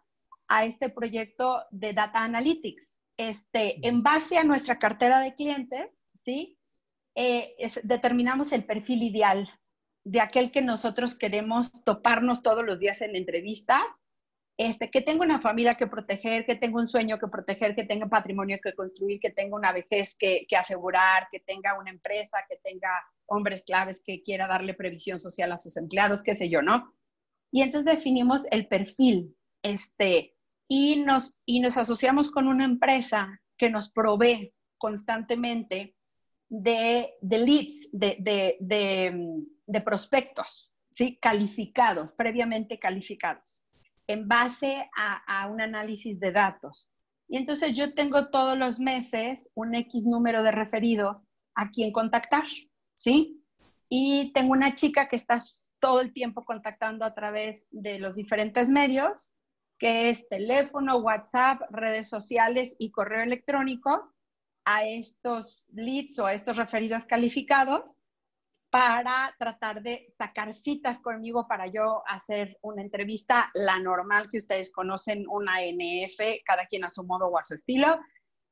a 0.46 0.64
este 0.64 0.88
proyecto 0.88 1.62
de 1.70 1.92
Data 1.92 2.22
Analytics 2.22 3.03
este, 3.16 3.86
en 3.86 4.02
base 4.02 4.38
a 4.38 4.44
nuestra 4.44 4.78
cartera 4.78 5.20
de 5.20 5.34
clientes, 5.34 6.06
¿sí? 6.14 6.58
Eh, 7.14 7.54
determinamos 7.84 8.52
el 8.52 8.64
perfil 8.64 9.02
ideal 9.02 9.48
de 10.04 10.20
aquel 10.20 10.50
que 10.50 10.62
nosotros 10.62 11.14
queremos 11.14 11.72
toparnos 11.84 12.42
todos 12.42 12.64
los 12.64 12.78
días 12.78 13.00
en 13.00 13.16
entrevistas, 13.16 13.82
este, 14.56 14.90
que 14.90 15.00
tenga 15.00 15.24
una 15.24 15.40
familia 15.40 15.76
que 15.76 15.86
proteger, 15.86 16.44
que 16.44 16.54
tenga 16.54 16.78
un 16.78 16.86
sueño 16.86 17.18
que 17.18 17.26
proteger, 17.26 17.74
que 17.74 17.84
tenga 17.84 18.08
patrimonio 18.08 18.58
que 18.62 18.74
construir, 18.74 19.18
que 19.18 19.30
tenga 19.30 19.56
una 19.56 19.72
vejez 19.72 20.14
que, 20.16 20.46
que 20.48 20.56
asegurar, 20.56 21.28
que 21.30 21.40
tenga 21.40 21.78
una 21.78 21.90
empresa, 21.90 22.38
que 22.48 22.56
tenga 22.62 22.90
hombres 23.26 23.64
claves 23.64 24.00
que 24.00 24.22
quiera 24.22 24.46
darle 24.46 24.74
previsión 24.74 25.18
social 25.18 25.50
a 25.50 25.56
sus 25.56 25.76
empleados, 25.76 26.22
qué 26.22 26.34
sé 26.34 26.48
yo, 26.48 26.62
¿no? 26.62 26.92
Y 27.50 27.62
entonces 27.62 27.92
definimos 27.96 28.46
el 28.50 28.68
perfil, 28.68 29.36
este, 29.62 30.33
y 30.68 30.96
nos, 30.96 31.34
y 31.44 31.60
nos 31.60 31.76
asociamos 31.76 32.30
con 32.30 32.48
una 32.48 32.64
empresa 32.64 33.40
que 33.56 33.70
nos 33.70 33.90
provee 33.90 34.52
constantemente 34.78 35.94
de, 36.48 37.14
de 37.20 37.38
leads, 37.38 37.88
de, 37.92 38.16
de, 38.20 38.56
de, 39.66 39.80
prospectos, 39.80 40.72
¿sí? 40.90 41.18
Calificados, 41.20 42.12
previamente 42.12 42.78
calificados, 42.78 43.64
en 44.06 44.28
base 44.28 44.88
a, 44.96 45.42
a 45.42 45.48
un 45.48 45.60
análisis 45.60 46.18
de 46.20 46.32
datos. 46.32 46.90
Y 47.28 47.38
entonces 47.38 47.76
yo 47.76 47.94
tengo 47.94 48.28
todos 48.28 48.56
los 48.58 48.78
meses 48.78 49.50
un 49.54 49.74
X 49.74 50.06
número 50.06 50.42
de 50.42 50.52
referidos 50.52 51.26
a 51.54 51.70
quien 51.70 51.92
contactar, 51.92 52.44
¿sí? 52.94 53.42
Y 53.88 54.32
tengo 54.32 54.52
una 54.52 54.74
chica 54.74 55.08
que 55.08 55.16
está 55.16 55.38
todo 55.80 56.00
el 56.00 56.12
tiempo 56.12 56.44
contactando 56.44 57.04
a 57.04 57.14
través 57.14 57.66
de 57.70 57.98
los 57.98 58.16
diferentes 58.16 58.68
medios 58.68 59.33
que 59.78 60.08
es 60.08 60.28
teléfono, 60.28 60.98
WhatsApp, 60.98 61.62
redes 61.70 62.08
sociales 62.08 62.76
y 62.78 62.90
correo 62.90 63.22
electrónico 63.22 64.14
a 64.64 64.84
estos 64.86 65.66
leads 65.72 66.18
o 66.18 66.26
a 66.26 66.34
estos 66.34 66.56
referidos 66.56 67.04
calificados 67.04 67.96
para 68.70 69.32
tratar 69.38 69.82
de 69.82 70.06
sacar 70.18 70.52
citas 70.52 70.98
conmigo 70.98 71.46
para 71.46 71.66
yo 71.66 72.02
hacer 72.08 72.58
una 72.60 72.82
entrevista, 72.82 73.50
la 73.54 73.78
normal 73.78 74.28
que 74.28 74.38
ustedes 74.38 74.72
conocen, 74.72 75.26
una 75.28 75.60
NF, 75.62 76.42
cada 76.44 76.66
quien 76.66 76.82
a 76.84 76.90
su 76.90 77.04
modo 77.04 77.28
o 77.28 77.38
a 77.38 77.42
su 77.42 77.54
estilo, 77.54 78.00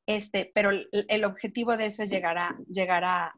este, 0.07 0.53
pero 0.55 0.71
el, 0.71 1.25
objetivo 1.25 1.77
de 1.77 1.87
eso 1.87 2.05
es 2.05 2.11
llegar 2.11 2.39
a, 2.39 2.57
llegar 2.69 3.03
a, 3.05 3.33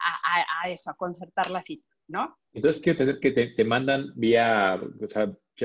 eso, 0.68 0.90
a 0.90 0.94
concertar 0.94 1.50
la 1.50 1.62
cita, 1.62 1.88
¿no? 2.08 2.38
Entonces, 2.52 2.82
quiero 2.82 2.98
tener 2.98 3.18
que 3.18 3.30
te, 3.32 3.46
te 3.48 3.64
mandan 3.64 4.12
vía, 4.14 4.78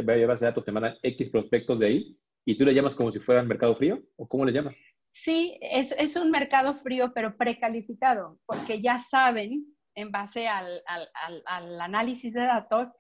base 0.02 0.46
de 0.46 0.50
datos, 0.50 0.66
te 0.66 0.72
mandan 0.72 0.96
X 1.02 1.30
prospectos 1.30 1.80
de 1.80 1.88
ahí 1.88 2.20
y 2.46 2.56
tú 2.56 2.66
le 2.66 2.74
llamas 2.74 2.96
como 2.96 3.12
si 3.12 3.20
fuera 3.20 3.44
mercado 3.44 3.76
frío 3.76 4.02
o 4.16 4.28
cómo 4.28 4.46
le 4.46 4.52
llamas? 4.52 4.78
Sí, 5.10 5.58
es, 5.62 5.92
es 5.98 6.16
un 6.16 6.30
mercado 6.32 6.76
frío, 6.76 7.12
pero 7.14 7.36
precalificado, 7.36 8.40
porque 8.46 8.82
ya 8.82 9.00
saben, 9.00 9.66
en 9.96 10.12
base 10.12 10.48
al, 10.48 10.82
al, 10.86 11.10
al, 11.46 11.82
análisis 11.82 12.34
de 12.34 12.42
datos, 12.42 12.94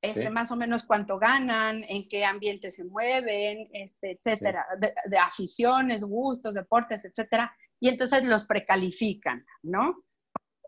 este, 0.00 0.30
más 0.30 0.50
o 0.52 0.56
menos 0.56 0.84
cuánto 0.84 1.18
ganan, 1.18 1.84
en 1.88 2.08
qué 2.08 2.24
ambiente 2.24 2.70
se 2.70 2.84
mueven, 2.84 3.68
este, 3.72 4.12
etcétera, 4.12 4.64
de, 4.78 5.18
aficiones, 5.18 6.04
gustos, 6.04 6.54
deportes, 6.54 7.04
etcétera, 7.04 7.52
y 7.80 7.88
entonces 7.88 8.24
los 8.24 8.46
precalifican, 8.46 9.44
¿no? 9.62 10.04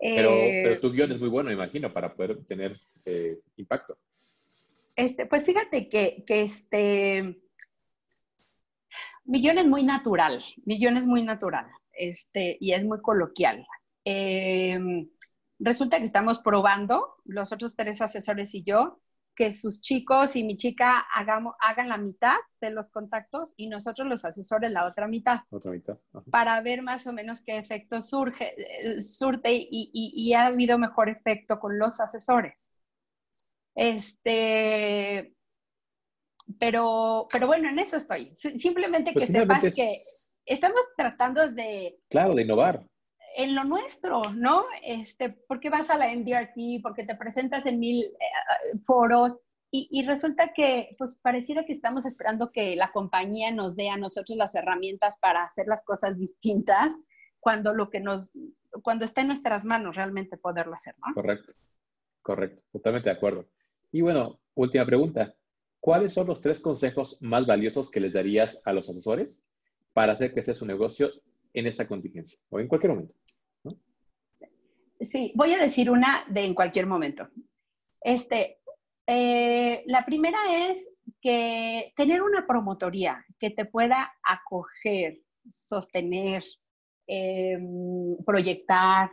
Pero, 0.00 0.30
eh, 0.30 0.62
pero 0.64 0.80
tu 0.80 0.92
guion 0.92 1.12
es 1.12 1.20
muy 1.20 1.28
bueno, 1.28 1.52
imagino, 1.52 1.92
para 1.92 2.14
poder 2.14 2.44
tener 2.46 2.74
eh, 3.06 3.38
impacto. 3.56 3.98
Este, 5.00 5.24
pues 5.24 5.44
fíjate 5.44 5.88
que, 5.88 6.24
que 6.26 6.42
este, 6.42 7.40
Millón 9.24 9.56
es 9.56 9.66
muy 9.66 9.82
natural, 9.82 10.42
Millón 10.66 10.98
es 10.98 11.06
muy 11.06 11.22
natural 11.22 11.68
este, 11.92 12.58
y 12.60 12.74
es 12.74 12.84
muy 12.84 13.00
coloquial. 13.00 13.66
Em, 14.04 15.08
resulta 15.58 15.96
que 15.96 16.04
estamos 16.04 16.40
probando, 16.40 17.16
los 17.24 17.50
otros 17.50 17.76
tres 17.76 18.02
asesores 18.02 18.54
y 18.54 18.62
yo, 18.62 19.00
que 19.34 19.52
sus 19.52 19.80
chicos 19.80 20.36
y 20.36 20.44
mi 20.44 20.58
chica 20.58 20.98
hagamos, 21.14 21.54
hagan 21.60 21.88
la 21.88 21.96
mitad 21.96 22.36
de 22.60 22.68
los 22.68 22.90
contactos 22.90 23.54
y 23.56 23.70
nosotros 23.70 24.06
los 24.06 24.26
asesores 24.26 24.70
la 24.70 24.84
otra 24.84 25.08
mitad. 25.08 25.40
Otra 25.48 25.70
mitad. 25.70 25.96
Para 26.30 26.60
ver 26.60 26.82
más 26.82 27.06
o 27.06 27.14
menos 27.14 27.40
qué 27.40 27.56
efecto 27.56 28.02
surge, 28.02 28.52
eh, 28.58 29.00
surte 29.00 29.50
y, 29.50 29.90
y, 29.94 30.34
ha 30.34 30.44
habido 30.44 30.76
mejor 30.76 31.08
efecto 31.08 31.58
con 31.58 31.78
los 31.78 32.00
asesores. 32.00 32.74
Este, 33.74 35.34
pero, 36.58 37.26
pero 37.32 37.46
bueno, 37.46 37.68
en 37.68 37.78
eso 37.78 37.96
estoy. 37.96 38.34
Simplemente 38.34 39.12
pues 39.12 39.26
que 39.26 39.32
sepas 39.32 39.74
que 39.74 39.96
estamos 40.44 40.80
tratando 40.96 41.50
de... 41.50 41.98
Claro, 42.08 42.34
de 42.34 42.42
innovar. 42.42 42.86
En 43.36 43.54
lo 43.54 43.64
nuestro, 43.64 44.22
¿no? 44.34 44.64
Este, 44.82 45.30
porque 45.46 45.70
vas 45.70 45.88
a 45.90 45.96
la 45.96 46.08
MDRT, 46.14 46.82
porque 46.82 47.04
te 47.04 47.14
presentas 47.14 47.66
en 47.66 47.78
mil 47.78 48.02
eh, 48.02 48.78
foros 48.84 49.38
y, 49.72 49.88
y, 49.92 50.04
resulta 50.04 50.52
que, 50.52 50.96
pues 50.98 51.16
pareciera 51.22 51.64
que 51.64 51.72
estamos 51.72 52.04
esperando 52.04 52.50
que 52.50 52.74
la 52.74 52.90
compañía 52.90 53.52
nos 53.52 53.76
dé 53.76 53.88
a 53.88 53.96
nosotros 53.96 54.36
las 54.36 54.56
herramientas 54.56 55.16
para 55.20 55.44
hacer 55.44 55.68
las 55.68 55.84
cosas 55.84 56.18
distintas, 56.18 56.98
cuando 57.38 57.72
lo 57.72 57.88
que 57.88 58.00
nos, 58.00 58.32
cuando 58.82 59.04
está 59.04 59.20
en 59.20 59.28
nuestras 59.28 59.64
manos 59.64 59.94
realmente 59.94 60.36
poderlo 60.36 60.74
hacer, 60.74 60.96
¿no? 60.98 61.14
Correcto, 61.14 61.54
correcto, 62.20 62.64
totalmente 62.72 63.10
de 63.10 63.16
acuerdo. 63.16 63.48
Y 63.92 64.00
bueno, 64.00 64.40
última 64.54 64.86
pregunta. 64.86 65.34
¿cuáles 65.80 66.12
son 66.12 66.26
los 66.26 66.40
tres 66.40 66.60
consejos 66.60 67.16
más 67.20 67.46
valiosos 67.46 67.90
que 67.90 68.00
les 68.00 68.12
darías 68.12 68.60
a 68.64 68.72
los 68.72 68.88
asesores 68.88 69.44
para 69.92 70.12
hacer 70.12 70.32
crecer 70.32 70.54
su 70.54 70.66
negocio 70.66 71.10
en 71.54 71.66
esta 71.66 71.88
contingencia 71.88 72.38
o 72.50 72.60
en 72.60 72.68
cualquier 72.68 72.92
momento? 72.92 73.14
Sí, 75.00 75.32
voy 75.34 75.52
a 75.52 75.58
decir 75.58 75.90
una 75.90 76.26
de 76.28 76.44
en 76.44 76.54
cualquier 76.54 76.86
momento. 76.86 77.26
Este, 78.02 78.58
eh, 79.06 79.82
la 79.86 80.04
primera 80.04 80.70
es 80.70 80.90
que 81.22 81.94
tener 81.96 82.20
una 82.20 82.46
promotoría 82.46 83.24
que 83.38 83.50
te 83.50 83.64
pueda 83.64 84.12
acoger, 84.22 85.20
sostener, 85.48 86.44
em, 87.06 88.16
proyectar, 88.26 89.10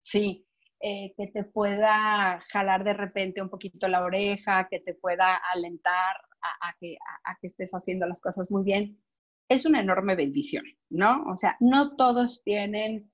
sí, 0.00 0.45
eh, 0.80 1.14
que 1.16 1.28
te 1.28 1.44
pueda 1.44 2.38
jalar 2.52 2.84
de 2.84 2.94
repente 2.94 3.40
un 3.40 3.48
poquito 3.48 3.88
la 3.88 4.04
oreja, 4.04 4.68
que 4.70 4.80
te 4.80 4.94
pueda 4.94 5.36
alentar 5.52 6.16
a, 6.42 6.74
que, 6.78 6.96
a, 7.24 7.36
que, 7.40 7.46
estés 7.46 7.72
haciendo 7.72 8.06
las 8.06 8.20
cosas 8.20 8.50
muy 8.50 8.62
bien, 8.62 9.00
es 9.48 9.64
una 9.64 9.80
enorme 9.80 10.14
bendición, 10.16 10.64
¿no? 10.90 11.24
O 11.24 11.36
sea, 11.36 11.56
no 11.60 11.96
todos 11.96 12.42
tienen 12.44 13.10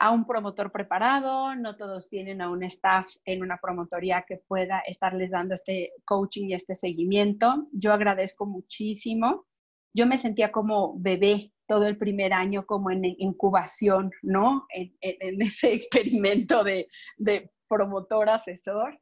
a 0.00 0.10
un 0.10 0.26
promotor 0.26 0.72
preparado, 0.72 1.54
no 1.54 1.76
todos 1.76 2.08
tienen 2.08 2.40
a 2.40 2.48
un 2.48 2.62
staff 2.62 3.06
en 3.26 3.42
una 3.42 3.58
promotoría 3.58 4.24
que 4.26 4.38
pueda 4.38 4.80
estarles 4.80 5.30
dando 5.30 5.54
este 5.54 5.92
coaching 6.06 6.46
y 6.48 6.54
este 6.54 6.74
seguimiento. 6.74 7.68
Yo 7.72 7.92
agradezco 7.92 8.46
muchísimo. 8.46 9.46
Yo 9.92 10.06
me 10.06 10.16
sentía 10.16 10.50
como 10.50 10.98
bebé 10.98 11.52
todo 11.70 11.86
el 11.86 11.96
primer 11.96 12.32
año, 12.32 12.66
como 12.66 12.90
en 12.90 13.04
incubación, 13.04 14.10
¿no? 14.22 14.66
En, 14.70 14.92
ese 15.40 15.72
experimento 15.72 16.64
de, 16.64 16.88
de 17.16 17.52
promotor 17.68 18.28
asesor. 18.28 19.00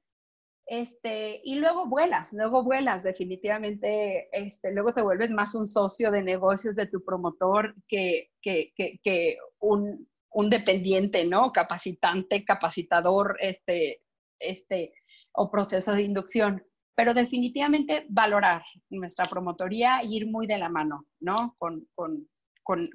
Este, 0.66 1.40
y 1.44 1.54
luego 1.54 1.86
vuelas, 1.86 2.34
luego 2.34 2.62
vuelas, 2.62 3.02
definitivamente, 3.02 4.28
este, 4.32 4.70
luego 4.74 4.92
te 4.92 5.00
vuelves 5.00 5.30
más 5.30 5.54
un 5.54 5.66
socio 5.66 6.10
de 6.10 6.22
negocios 6.22 6.76
de 6.76 6.86
tu 6.86 7.02
promotor 7.02 7.74
que, 7.88 8.32
que, 8.42 8.74
que 8.76 9.38
un, 9.60 10.06
un 10.30 10.50
dependiente, 10.50 11.24
¿no? 11.24 11.52
Capacitante, 11.52 12.44
capacitador, 12.44 13.38
este, 13.40 14.02
este, 14.38 14.92
o 15.32 15.50
proceso 15.50 15.94
de 15.94 16.02
inducción. 16.02 16.62
Pero 16.94 17.14
definitivamente 17.14 18.04
valorar 18.10 18.62
nuestra 18.90 19.24
promotoría 19.24 20.02
y 20.04 20.16
ir 20.16 20.26
muy 20.26 20.46
de 20.46 20.58
la 20.58 20.68
mano, 20.68 21.06
¿no? 21.18 21.54
Con, 21.56 21.88
con, 21.94 22.28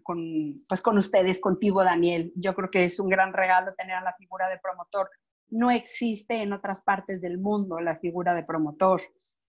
con, 0.03 0.55
pues 0.69 0.81
con 0.83 0.97
ustedes, 0.99 1.41
contigo, 1.41 1.83
Daniel. 1.83 2.31
Yo 2.35 2.53
creo 2.53 2.69
que 2.69 2.83
es 2.83 2.99
un 2.99 3.09
gran 3.09 3.33
regalo 3.33 3.73
tener 3.73 3.95
a 3.95 4.03
la 4.03 4.13
figura 4.13 4.47
de 4.47 4.59
promotor. 4.59 5.09
No 5.49 5.71
existe 5.71 6.43
en 6.43 6.53
otras 6.53 6.81
partes 6.83 7.21
del 7.21 7.39
mundo 7.39 7.79
la 7.79 7.97
figura 7.97 8.35
de 8.35 8.43
promotor. 8.43 9.01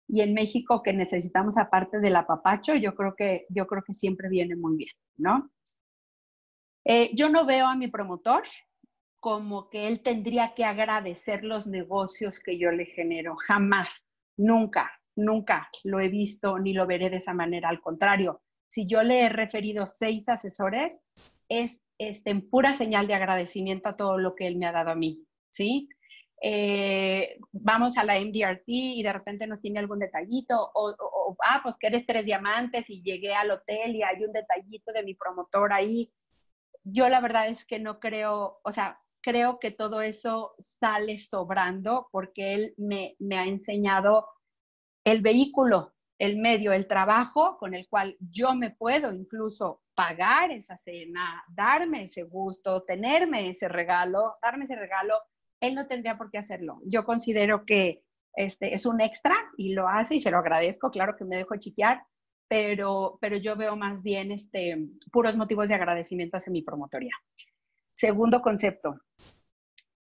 Y 0.07 0.21
en 0.21 0.33
México, 0.33 0.83
que 0.83 0.93
necesitamos 0.93 1.59
aparte 1.59 1.99
del 1.99 2.15
apapacho, 2.15 2.77
yo 2.77 2.95
creo 2.95 3.15
que, 3.17 3.47
yo 3.49 3.67
creo 3.67 3.83
que 3.83 3.95
siempre 3.95 4.29
viene 4.29 4.55
muy 4.55 4.77
bien, 4.77 4.95
¿no? 5.17 5.51
Eh, 6.85 7.11
yo 7.15 7.29
no 7.29 7.45
veo 7.45 7.67
a 7.67 7.77
mi 7.77 7.89
promotor 7.89 8.43
como 9.19 9.71
que 9.71 9.89
él 9.89 10.03
tendría 10.03 10.55
que 10.55 10.65
agradecer 10.65 11.43
los 11.43 11.67
negocios 11.67 12.39
que 12.39 12.59
yo 12.59 12.71
le 12.71 12.87
genero. 12.87 13.35
Jamás, 13.37 14.09
nunca, 14.37 14.93
nunca 15.17 15.69
lo 15.85 15.99
he 15.99 16.09
visto 16.09 16.59
ni 16.59 16.75
lo 16.75 16.87
veré 16.87 17.11
de 17.11 17.17
esa 17.17 17.35
manera. 17.35 17.69
Al 17.69 17.81
contrario, 17.81 18.43
si 18.73 18.87
yo 18.87 19.03
le 19.03 19.21
he 19.21 19.29
referido 19.29 19.87
seis 19.87 20.31
asesores, 20.31 21.03
es 21.51 21.85
este, 21.99 22.31
en 22.31 22.49
pura 22.49 22.73
señal 22.73 23.07
de 23.07 23.13
agradecimiento 23.13 23.91
a 23.91 23.97
todo 23.99 24.17
lo 24.17 24.35
que 24.35 24.47
él 24.47 24.57
me 24.57 24.65
ha 24.65 24.73
dado 24.73 24.91
a 24.93 24.95
mí, 24.95 25.27
¿sí? 25.51 25.91
Eh, 26.41 27.39
vamos 27.53 27.99
a 27.99 28.05
la 28.05 28.19
MDRT 28.19 28.65
y 28.67 29.03
de 29.03 29.13
repente 29.13 29.47
nos 29.47 29.61
tiene 29.61 29.79
algún 29.79 29.99
detallito, 29.99 30.71
o, 30.75 30.89
o, 30.99 31.37
ah, 31.45 31.61
pues 31.63 31.77
que 31.79 31.89
eres 31.89 32.07
tres 32.07 32.25
diamantes 32.25 32.89
y 32.89 33.03
llegué 33.03 33.35
al 33.35 33.51
hotel 33.51 33.95
y 33.95 34.03
hay 34.03 34.25
un 34.25 34.33
detallito 34.33 34.91
de 34.93 35.05
mi 35.05 35.15
promotor 35.15 35.75
ahí, 35.75 36.11
yo 36.83 37.11
la 37.11 37.21
verdad 37.21 37.49
es 37.49 37.67
que 37.67 37.79
no 37.79 38.01
creo, 38.01 38.59
o 38.65 38.73
sea, 38.73 39.03
creo 39.21 39.59
que 39.59 39.71
todo 39.71 40.01
eso 40.01 40.55
sale 40.59 41.19
sobrando 41.19 42.09
porque 42.11 42.55
él 42.55 42.75
me, 42.79 43.17
ha 43.37 43.45
enseñado 43.45 44.29
el 45.05 45.21
vehículo, 45.21 45.93
el 46.23 46.37
medio, 46.37 46.73
el 46.73 46.87
trabajo 46.87 47.57
con 47.59 47.75
el 47.75 47.89
cual 47.89 48.17
yo 48.21 48.55
me 48.55 48.71
puedo 48.71 49.13
incluso 49.13 49.83
pagar 49.93 50.53
esa 50.53 50.77
cena, 50.77 51.43
darme 51.49 52.05
ese 52.05 52.23
gusto, 52.23 52.85
tenerme 52.85 53.49
ese 53.49 53.67
regalo, 53.67 54.37
darme 54.41 54.63
ese 54.63 54.77
regalo, 54.77 55.17
él 55.59 55.75
no 55.75 55.89
tendría 55.89 56.17
por 56.17 56.31
qué 56.31 56.39
hacerlo. 56.39 56.81
Yo 56.87 57.05
considero 57.05 57.65
que 57.65 58.05
este 58.35 58.73
es 58.73 58.87
un 58.87 59.01
extra 59.01 59.35
y 59.57 59.73
lo 59.73 59.89
hace 59.89 60.15
y 60.15 60.21
se 60.21 60.31
lo 60.31 60.39
agradezco, 60.39 60.93
claro 60.93 61.17
que 61.17 61.25
me 61.25 61.39
dejo 61.39 61.57
chiquear, 61.57 62.05
pero, 62.47 63.19
pero 63.21 63.37
yo 63.37 63.57
veo 63.57 63.75
más 63.75 64.05
bien 64.05 64.31
este, 64.31 64.79
puros 65.11 65.37
motivos 65.37 65.67
de 65.67 65.75
agradecimiento 65.75 66.37
hacia 66.37 66.53
mi 66.53 66.63
promotoría. 66.63 67.17
Segundo 67.95 68.41
concepto, 68.43 68.95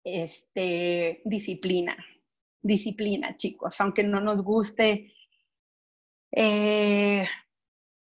este, 0.02 1.22
disciplina. 1.26 1.98
Disciplina, 2.62 3.36
chicos, 3.36 3.82
aunque 3.82 4.02
no 4.02 4.22
nos 4.22 4.42
guste. 4.42 5.12
Eh, 6.38 7.26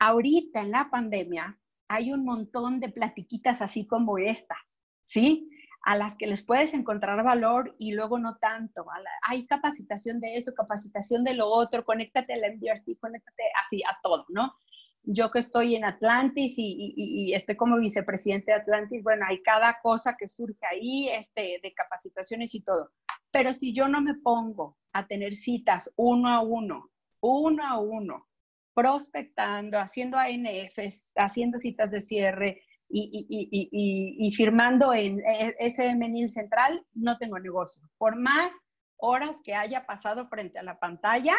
ahorita 0.01 0.61
en 0.61 0.73
la 0.73 0.90
pandemia 0.90 1.57
hay 1.88 2.12
un 2.12 2.25
montón 2.25 2.81
de 2.81 2.88
platiquitas 2.88 3.62
así 3.62 3.87
como 3.87 4.18
estas, 4.18 4.81
¿sí? 5.05 5.49
a 5.85 5.97
las 5.97 6.16
que 6.16 6.27
les 6.27 6.42
puedes 6.42 6.73
encontrar 6.73 7.23
valor 7.23 7.77
y 7.79 7.92
luego 7.92 8.18
no 8.18 8.37
tanto. 8.38 8.87
Hay 9.23 9.47
capacitación 9.47 10.18
de 10.18 10.37
esto, 10.37 10.55
capacitación 10.55 11.25
de 11.25 11.35
lo 11.35 11.47
otro, 11.49 11.85
conéctate 11.85 12.33
al 12.33 12.57
MDRT, 12.57 12.99
conéctate 12.99 13.42
así 13.62 13.83
a 13.83 13.99
todo, 14.03 14.25
¿no? 14.31 14.55
Yo 15.03 15.31
que 15.31 15.40
estoy 15.40 15.77
en 15.77 15.85
Atlantis 15.85 16.55
y, 16.57 17.35
estoy 17.35 17.57
como 17.57 17.77
vicepresidente 17.77 18.53
de 18.53 18.59
Atlantis, 18.59 19.03
bueno, 19.03 19.27
hay 19.29 19.42
cada 19.42 19.79
cosa 19.83 20.16
que 20.18 20.31
surge 20.31 20.64
ahí 20.70 21.11
este, 21.11 21.61
de 21.62 21.75
capacitaciones 21.75 22.55
y 22.55 22.62
todo. 22.62 22.90
Pero 23.31 23.53
si 23.53 23.75
yo 23.75 23.87
no 23.87 24.01
me 24.01 24.14
pongo 24.14 24.79
a 24.94 25.07
tener 25.07 25.37
citas 25.37 25.92
uno 25.97 26.31
a 26.31 26.40
uno, 26.40 26.90
uno 27.26 27.64
a 27.66 27.78
uno, 27.78 28.28
prospectando, 28.74 29.78
haciendo 29.78 30.18
ANFs, 30.18 31.12
haciendo 31.16 31.58
citas 31.58 31.90
de 31.90 32.00
cierre, 32.00 32.62
y, 32.88 34.30
firmando 34.37 34.92
en 34.92 35.20
ese 35.58 35.94
menil 35.96 36.28
central, 36.28 36.80
no 36.92 37.16
tengo 37.18 37.38
negocio. 37.38 37.82
Por 37.98 38.16
más 38.16 38.54
horas 38.96 39.40
que 39.42 39.54
haya 39.54 39.84
pasado 39.87 40.28
frente 40.28 40.58
a 40.58 40.62
la 40.62 40.78
pantalla, 40.78 41.34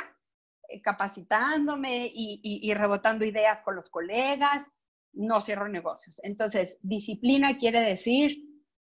eh, 0.69 0.81
capacitándome 0.81 2.11
y, 2.13 2.73
rebotando 2.73 3.25
ideas 3.25 3.61
con 3.61 3.75
los 3.75 3.89
colegas, 3.89 4.65
no 5.13 5.39
cierro 5.39 5.69
negocios. 5.69 6.19
Entonces, 6.23 6.77
disciplina 6.81 7.57
quiere 7.57 7.79
decir, 7.79 8.37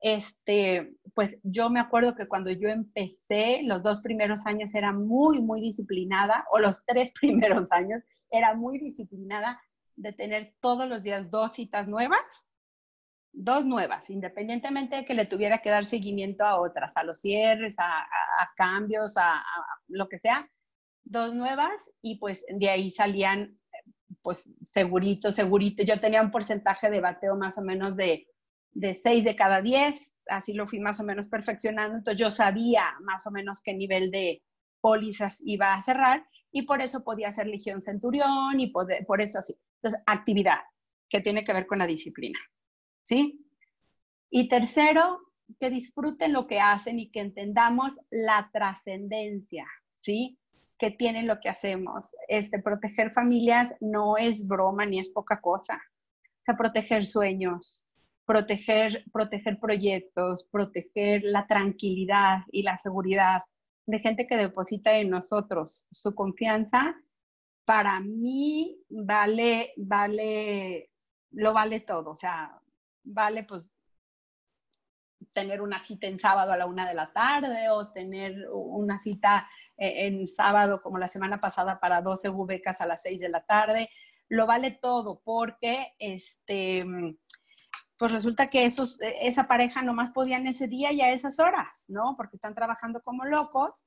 este, 0.03 0.97
pues 1.15 1.39
yo 1.45 1.71
me 1.71 1.79
acuerdo 1.79 2.17
que 2.17 2.27
cuando 2.27 2.51
yo 2.51 2.69
empecé, 2.69 3.63
los 3.63 3.85
dos 3.85 4.03
primeros 4.03 4.47
años 4.47 4.75
era 4.75 4.93
muy, 4.93 5.41
muy 5.41 5.61
disciplinada, 5.61 6.45
o 6.51 6.59
los 6.59 6.85
tres 6.85 7.13
primeros 7.21 7.71
años 7.71 8.03
era 8.31 8.55
muy 8.55 8.79
disciplinada 8.79 9.63
de 9.95 10.13
tener 10.13 10.55
todos 10.61 10.89
los 10.89 11.05
días 11.05 11.31
dos 11.31 11.53
citas 11.53 11.87
nuevas, 11.87 12.53
dos 13.33 13.65
nuevas, 13.65 14.11
independientemente 14.11 14.97
de 14.97 15.05
que 15.05 15.15
le 15.15 15.27
tuviera 15.27 15.59
que 15.59 15.71
dar 15.71 15.85
seguimiento 15.85 16.45
a 16.45 16.61
otras, 16.61 16.97
a 16.97 17.05
los 17.05 17.21
cierres, 17.21 17.77
a, 17.79 18.07
cambios, 18.57 19.17
a, 19.17 19.43
lo 19.87 20.09
que 20.09 20.19
sea, 20.19 20.51
dos 21.05 21.33
nuevas 21.33 21.93
y 22.03 22.19
pues 22.19 22.45
de 22.49 22.71
ahí 22.71 22.91
salían 22.91 23.57
pues 24.21 24.51
segurito, 24.63 25.31
segurito. 25.31 25.83
Yo 25.85 26.01
tenía 26.01 26.23
un 26.23 26.31
porcentaje 26.31 26.91
de 26.91 27.01
bateo 27.01 27.37
más 27.37 27.57
o 27.59 27.63
menos 27.63 27.97
de, 27.97 28.27
de 28.73 28.95
6 28.95 29.25
de 29.25 29.37
cada 29.37 29.63
10, 29.63 30.13
así 30.29 30.55
lo 30.55 30.67
fui 30.67 30.81
más 30.81 31.01
o 31.01 31.05
menos 31.05 31.29
perfeccionando, 31.29 31.97
entonces 31.99 32.21
yo 32.21 32.31
sabía 32.31 32.85
más 33.03 33.27
o 33.27 33.31
menos 33.31 33.61
qué 33.63 33.75
nivel 33.75 34.11
de 34.11 34.43
pólizas 34.81 35.41
iba 35.45 35.75
a 35.75 35.83
cerrar 35.83 36.27
y 36.51 36.63
por 36.63 36.83
eso 36.83 37.05
podía 37.05 37.29
hacer 37.29 37.47
Legión 37.47 37.81
Centurión 37.81 38.61
y 38.61 38.69
por 38.69 39.21
eso 39.21 39.39
así. 39.39 39.55
Entonces, 39.77 40.03
actividad, 40.07 40.59
que 41.09 41.21
tiene 41.21 41.45
que 41.45 41.53
ver 41.53 41.67
con 41.67 41.79
la 41.79 41.87
disciplina, 41.87 42.39
¿sí? 43.05 43.45
Y 44.31 44.49
tercero, 44.49 45.21
que 45.59 45.71
disfruten 45.71 46.33
lo 46.33 46.47
que 46.47 46.61
hacen 46.61 46.99
y 46.99 47.11
que 47.11 47.21
entendamos 47.21 47.99
la 48.11 48.49
trascendencia, 48.53 49.67
¿sí? 49.95 50.39
Que 50.79 50.91
tiene 50.91 51.23
lo 51.23 51.41
que 51.41 51.49
hacemos. 51.49 52.15
Este, 52.29 52.61
proteger 52.61 53.13
familias 53.13 53.75
no 53.81 54.17
es 54.17 54.47
broma 54.47 54.87
ni 54.87 54.99
es 54.99 55.11
poca 55.11 55.41
cosa. 55.41 55.75
O 55.75 56.45
sea, 56.45 56.57
proteger 56.57 57.07
sueños, 57.07 57.87
proteger, 58.25 59.05
proteger 59.13 59.59
proyectos, 59.59 60.45
proteger 60.51 61.25
la 61.25 61.47
tranquilidad 61.47 62.43
y 62.51 62.63
la 62.63 62.79
seguridad 62.79 63.43
de 63.87 63.99
gente 63.99 64.27
que 64.27 64.37
deposita 64.37 64.97
en 64.97 65.11
nosotros 65.11 65.87
su 65.91 66.15
confianza, 66.15 66.95
para 67.65 68.01
mí 68.01 68.79
vale, 68.89 69.73
vale, 69.77 70.91
lo 71.31 71.53
vale 71.53 71.81
todo. 71.81 72.11
O 72.11 72.17
sea, 72.17 72.61
vale 73.05 73.45
pues 73.45 73.73
tener 75.33 75.61
una 75.63 75.81
cita 75.81 76.07
en 76.07 76.19
sábado 76.19 76.53
a 76.53 76.57
la 76.57 76.67
una 76.67 76.89
de 76.89 76.95
la 76.95 77.13
tarde 77.13 77.71
o 77.71 77.91
tener 77.91 78.49
una 78.51 78.99
cita 78.99 79.49
eh, 79.77 80.07
en 80.07 80.29
sábado 80.29 80.83
como 80.83 80.99
la 80.99 81.09
semana 81.09 81.41
pasada 81.41 81.81
para 81.81 82.03
12 82.03 82.31
becas 82.47 82.81
a 82.81 82.87
las 82.87 83.03
6 83.03 83.21
de 83.21 83.29
la 83.29 83.45
tarde. 83.45 83.89
Lo 84.29 84.47
vale 84.47 84.71
todo 84.71 85.21
porque 85.25 85.95
este, 85.99 86.85
pues 88.03 88.11
resulta 88.11 88.51
que 88.51 88.65
esos, 88.65 88.99
esa 89.21 89.47
pareja 89.47 89.81
nomás 89.81 90.11
podían 90.11 90.45
ese 90.49 90.67
día 90.67 90.91
y 90.91 91.03
a 91.03 91.13
esas 91.13 91.39
horas, 91.39 91.85
¿no? 91.87 92.17
Porque 92.17 92.35
están 92.35 92.53
trabajando 92.53 93.01
como 93.01 93.25
locos 93.25 93.85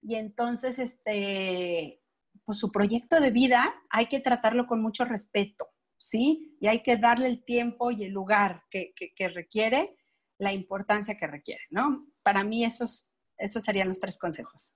y 0.00 0.14
entonces, 0.14 0.78
este, 0.78 2.00
pues 2.46 2.56
su 2.56 2.72
proyecto 2.72 3.20
de 3.20 3.30
vida 3.30 3.74
hay 3.90 4.06
que 4.06 4.20
tratarlo 4.20 4.66
con 4.66 4.80
mucho 4.80 5.04
respeto, 5.04 5.68
¿sí? 5.98 6.56
Y 6.62 6.66
hay 6.66 6.82
que 6.82 6.96
darle 6.96 7.26
el 7.26 7.44
tiempo 7.44 7.90
y 7.90 8.04
el 8.04 8.12
lugar 8.12 8.62
que, 8.70 8.94
requiere, 9.34 9.98
la 10.38 10.54
importancia 10.54 11.18
que 11.18 11.26
requiere, 11.26 11.64
¿no? 11.68 12.06
Para 12.22 12.44
mí 12.44 12.64
esos, 12.64 13.12
esos 13.36 13.62
serían 13.62 13.88
los 13.88 14.00
tres 14.00 14.16
consejos. 14.16 14.72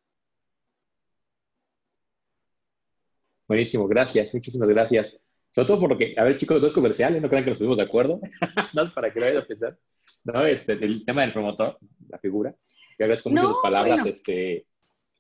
Buenísimo, 3.49 3.89
gracias, 3.89 4.35
muchísimas 4.35 4.69
gracias. 4.69 5.19
Sobre 5.53 5.67
todo 5.67 5.81
por 5.81 5.91
lo 5.91 5.99
que, 5.99 6.15
a 6.17 6.25
ver 6.25 6.37
chicos, 6.37 6.61
dos 6.61 6.73
comerciales, 6.73 7.21
no 7.21 7.29
crean 7.29 7.45
que 7.45 7.51
nos 7.51 7.59
pusimos 7.59 7.77
de 7.77 7.85
acuerdo, 7.85 8.21
para 8.95 9.13
que 9.13 9.21
lo 9.21 9.27
vayan 9.27 9.43
a 9.43 9.47
pensar. 9.47 9.79
no, 10.25 10.47
este, 10.47 10.73
el 10.73 11.05
tema 11.05 11.23
del 11.23 11.33
promotor, 11.33 11.79
la 12.09 12.19
figura. 12.19 12.55
Te 12.97 13.05
agradezco 13.05 13.31
mucho 13.31 13.53
tus 13.53 13.63
palabras, 13.63 14.05
este, 14.07 14.67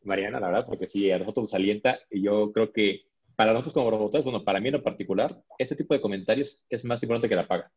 Mariana, 0.04 0.40
la 0.40 0.48
verdad, 0.48 0.66
porque 0.66 0.86
sí, 0.86 1.10
a 1.10 1.18
nosotros 1.18 1.44
nos 1.44 1.54
alienta 1.54 2.00
y 2.10 2.22
yo 2.22 2.50
creo 2.52 2.72
que 2.72 3.06
para 3.36 3.52
nosotros 3.52 3.74
como 3.74 3.88
promotores, 3.88 4.24
bueno, 4.24 4.44
para 4.44 4.60
mí 4.60 4.68
en 4.68 4.74
lo 4.74 4.82
particular, 4.82 5.42
este 5.58 5.76
tipo 5.76 5.94
de 5.94 6.00
comentarios 6.00 6.64
es 6.68 6.84
más 6.84 7.02
importante 7.02 7.28
que 7.28 7.36
la 7.36 7.48
paga. 7.48 7.70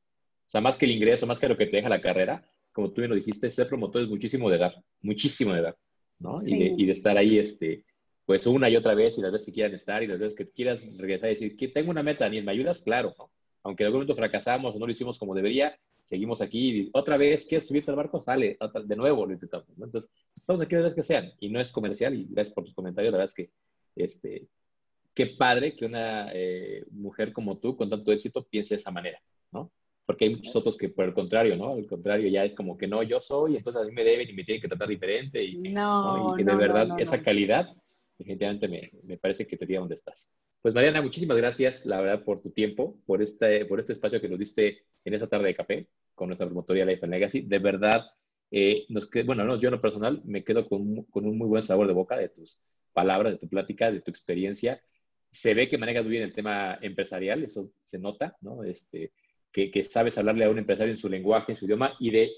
O 0.45 0.49
sea, 0.49 0.61
más 0.61 0.77
que 0.77 0.85
el 0.85 0.91
ingreso, 0.91 1.25
más 1.25 1.39
que 1.39 1.49
lo 1.49 1.57
que 1.57 1.65
te 1.65 1.77
deja 1.77 1.89
la 1.89 2.01
carrera, 2.01 2.47
como 2.71 2.91
tú 2.91 3.01
bien 3.01 3.09
lo 3.09 3.15
dijiste, 3.15 3.49
ser 3.49 3.67
promotor 3.67 4.03
es 4.03 4.09
muchísimo 4.09 4.49
de 4.49 4.57
dar, 4.57 4.75
muchísimo 5.01 5.53
de 5.53 5.61
dar, 5.61 5.77
¿no? 6.19 6.45
Y, 6.45 6.85
de, 6.85 6.91
estar 6.91 7.17
ahí, 7.17 7.39
este, 7.39 7.85
pues 8.25 8.47
una 8.47 8.69
y 8.69 8.75
otra 8.75 8.95
vez, 8.95 9.17
y 9.17 9.21
las 9.21 9.31
veces 9.31 9.45
que 9.45 9.53
quieran 9.53 9.73
estar, 9.73 10.01
y 10.01 10.07
las 10.07 10.19
veces 10.19 10.35
que 10.35 10.49
quieras 10.49 10.97
regresar 10.97 11.29
y 11.29 11.33
decir, 11.33 11.55
que 11.55 11.67
tengo 11.67 11.91
una 11.91 12.03
meta, 12.03 12.27
ni 12.29 12.41
¿me 12.41 12.51
ayudas? 12.51 12.81
Claro, 12.81 13.13
¿no? 13.17 13.29
Aunque 13.63 13.83
en 13.83 13.87
algún 13.87 13.99
momento 13.99 14.15
fracasamos 14.15 14.75
o 14.75 14.79
no 14.79 14.85
lo 14.85 14.91
hicimos 14.91 15.17
como 15.17 15.33
debería, 15.33 15.77
seguimos 16.01 16.39
aquí 16.41 16.81
y 16.81 16.89
otra 16.93 17.17
vez, 17.17 17.45
¿quieres 17.45 17.67
subirte 17.67 17.89
al 17.89 17.97
barco? 17.97 18.21
Sale, 18.21 18.57
de 18.85 18.95
nuevo 18.95 19.25
lo 19.25 19.33
intentamos, 19.33 19.67
¿no? 19.75 19.85
Entonces, 19.85 20.11
estamos 20.35 20.61
aquí 20.61 20.75
las 20.75 20.83
veces 20.83 20.95
que 20.95 21.03
sean, 21.03 21.31
y 21.39 21.49
no 21.49 21.59
es 21.59 21.71
comercial, 21.71 22.13
y 22.13 22.27
gracias 22.29 22.53
por 22.53 22.63
tus 22.63 22.73
comentarios, 22.73 23.11
la 23.11 23.17
verdad 23.17 23.31
es 23.31 23.35
que, 23.35 23.51
este, 23.95 24.47
qué 25.15 25.27
padre 25.27 25.75
que 25.75 25.85
una 25.85 26.29
eh, 26.33 26.83
mujer 26.91 27.31
como 27.31 27.57
tú, 27.57 27.75
con 27.75 27.89
tanto 27.89 28.11
éxito, 28.11 28.43
piense 28.43 28.75
de 28.75 28.81
esa 28.81 28.91
manera, 28.91 29.19
¿no? 29.51 29.71
Porque 30.05 30.25
hay 30.25 30.35
muchos 30.35 30.55
otros 30.55 30.77
que 30.77 30.89
por 30.89 31.05
el 31.05 31.13
contrario, 31.13 31.55
¿no? 31.55 31.73
Al 31.73 31.87
contrario, 31.87 32.29
ya 32.29 32.43
es 32.43 32.53
como 32.53 32.77
que 32.77 32.87
no, 32.87 33.01
yo 33.01 33.21
soy, 33.21 33.57
entonces 33.57 33.81
a 33.81 33.85
mí 33.85 33.91
me 33.91 34.03
deben 34.03 34.29
y 34.29 34.33
me 34.33 34.43
tienen 34.43 34.61
que 34.61 34.67
tratar 34.67 34.87
diferente. 34.87 35.43
Y, 35.43 35.57
no, 35.57 36.33
y 36.33 36.37
que 36.37 36.43
de 36.43 36.55
verdad 36.55 36.89
esa 36.99 37.23
calidad, 37.23 37.65
definitivamente 38.17 38.67
me, 38.67 38.91
me, 39.03 39.17
parece 39.17 39.45
que 39.47 39.57
te 39.57 39.65
diga 39.65 39.79
dónde 39.79 39.95
estás. 39.95 40.31
Pues 40.61 40.73
Mariana, 40.73 41.01
muchísimas 41.01 41.37
gracias, 41.37 41.85
la 41.85 42.01
verdad, 42.01 42.23
por 42.23 42.41
tu 42.41 42.51
tiempo, 42.51 42.97
por 43.05 43.21
este, 43.21 43.65
por 43.65 43.79
este 43.79 43.93
espacio 43.93 44.19
que 44.19 44.29
nos 44.29 44.39
diste 44.39 44.85
en 45.03 45.13
esta 45.13 45.27
tarde 45.27 45.47
de 45.47 45.55
café 45.55 45.87
con 46.15 46.27
nuestra 46.27 46.47
promotoría 46.47 46.85
Life 46.85 47.01
and 47.03 47.13
Legacy. 47.13 47.41
De 47.41 47.59
verdad, 47.59 48.05
eh, 48.51 48.85
nos 48.89 49.09
bueno, 49.25 49.43
no, 49.43 49.59
yo 49.59 49.67
en 49.67 49.75
lo 49.75 49.81
personal 49.81 50.21
me 50.25 50.43
quedo 50.43 50.67
con, 50.67 51.03
con 51.03 51.25
un 51.25 51.37
muy 51.37 51.47
buen 51.47 51.63
sabor 51.63 51.87
de 51.87 51.93
boca 51.93 52.17
de 52.17 52.29
tus 52.29 52.59
palabras, 52.93 53.33
de 53.33 53.39
tu 53.39 53.47
plática, 53.47 53.91
de 53.91 54.01
tu 54.01 54.09
experiencia. 54.09 54.81
Se 55.29 55.53
ve 55.53 55.67
que 55.67 55.77
manejas 55.77 56.03
muy 56.03 56.11
bien 56.11 56.23
el 56.23 56.33
tema 56.33 56.79
empresarial, 56.81 57.43
eso 57.43 57.71
se 57.83 57.99
nota, 57.99 58.37
¿no? 58.41 58.63
Este, 58.63 59.11
que, 59.51 59.83
sabes 59.83 60.17
hablarle 60.17 60.45
a 60.45 60.49
un 60.49 60.57
empresario 60.57 60.93
en 60.93 60.97
su 60.97 61.09
lenguaje, 61.09 61.53
en 61.53 61.57
su 61.57 61.65
idioma 61.65 61.93
y 61.99 62.11
de, 62.11 62.31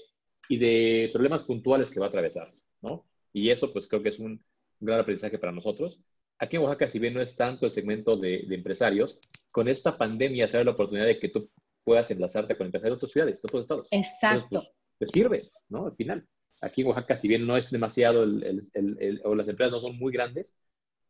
y 0.48 0.58
de 0.58 1.10
problemas 1.12 1.44
puntuales 1.44 1.90
que 1.90 2.00
va 2.00 2.06
a 2.06 2.08
atravesar, 2.08 2.48
¿no? 2.82 3.06
Y 3.32 3.50
eso 3.50 3.72
pues 3.72 3.88
creo 3.88 4.02
que 4.02 4.08
es 4.10 4.18
un, 4.18 4.42
gran 4.80 5.00
aprendizaje 5.00 5.38
para 5.38 5.52
nosotros. 5.52 6.00
Aquí 6.38 6.56
en 6.56 6.62
Oaxaca, 6.62 6.88
si 6.88 6.98
bien 6.98 7.14
no 7.14 7.20
es 7.20 7.34
tanto 7.36 7.66
el 7.66 7.72
segmento 7.72 8.16
de, 8.16 8.46
empresarios, 8.50 9.18
con 9.52 9.68
esta 9.68 9.98
pandemia 9.98 10.46
se 10.46 10.58
da 10.58 10.64
la 10.64 10.70
oportunidad 10.72 11.06
de 11.06 11.18
que 11.18 11.28
tú 11.28 11.48
puedas 11.82 12.10
enlazarte 12.10 12.56
con 12.56 12.66
empresarios 12.66 12.94
de 12.94 12.98
otras 12.98 13.12
ciudades, 13.12 13.42
de 13.42 13.46
otros 13.46 13.62
estados. 13.62 13.88
Exacto. 13.90 14.62
Pues, 14.98 15.10
te 15.10 15.18
sirve, 15.18 15.40
¿no? 15.68 15.86
Al 15.86 15.96
final. 15.96 16.26
Aquí 16.60 16.82
en 16.82 16.88
Oaxaca, 16.88 17.16
si 17.16 17.28
bien 17.28 17.46
no 17.46 17.56
es 17.56 17.70
demasiado, 17.70 18.24
el, 18.24 18.62
el, 18.74 19.20
o 19.24 19.34
las 19.34 19.48
empresas 19.48 19.72
no 19.72 19.80
son 19.80 19.96
muy 19.96 20.12
grandes, 20.12 20.54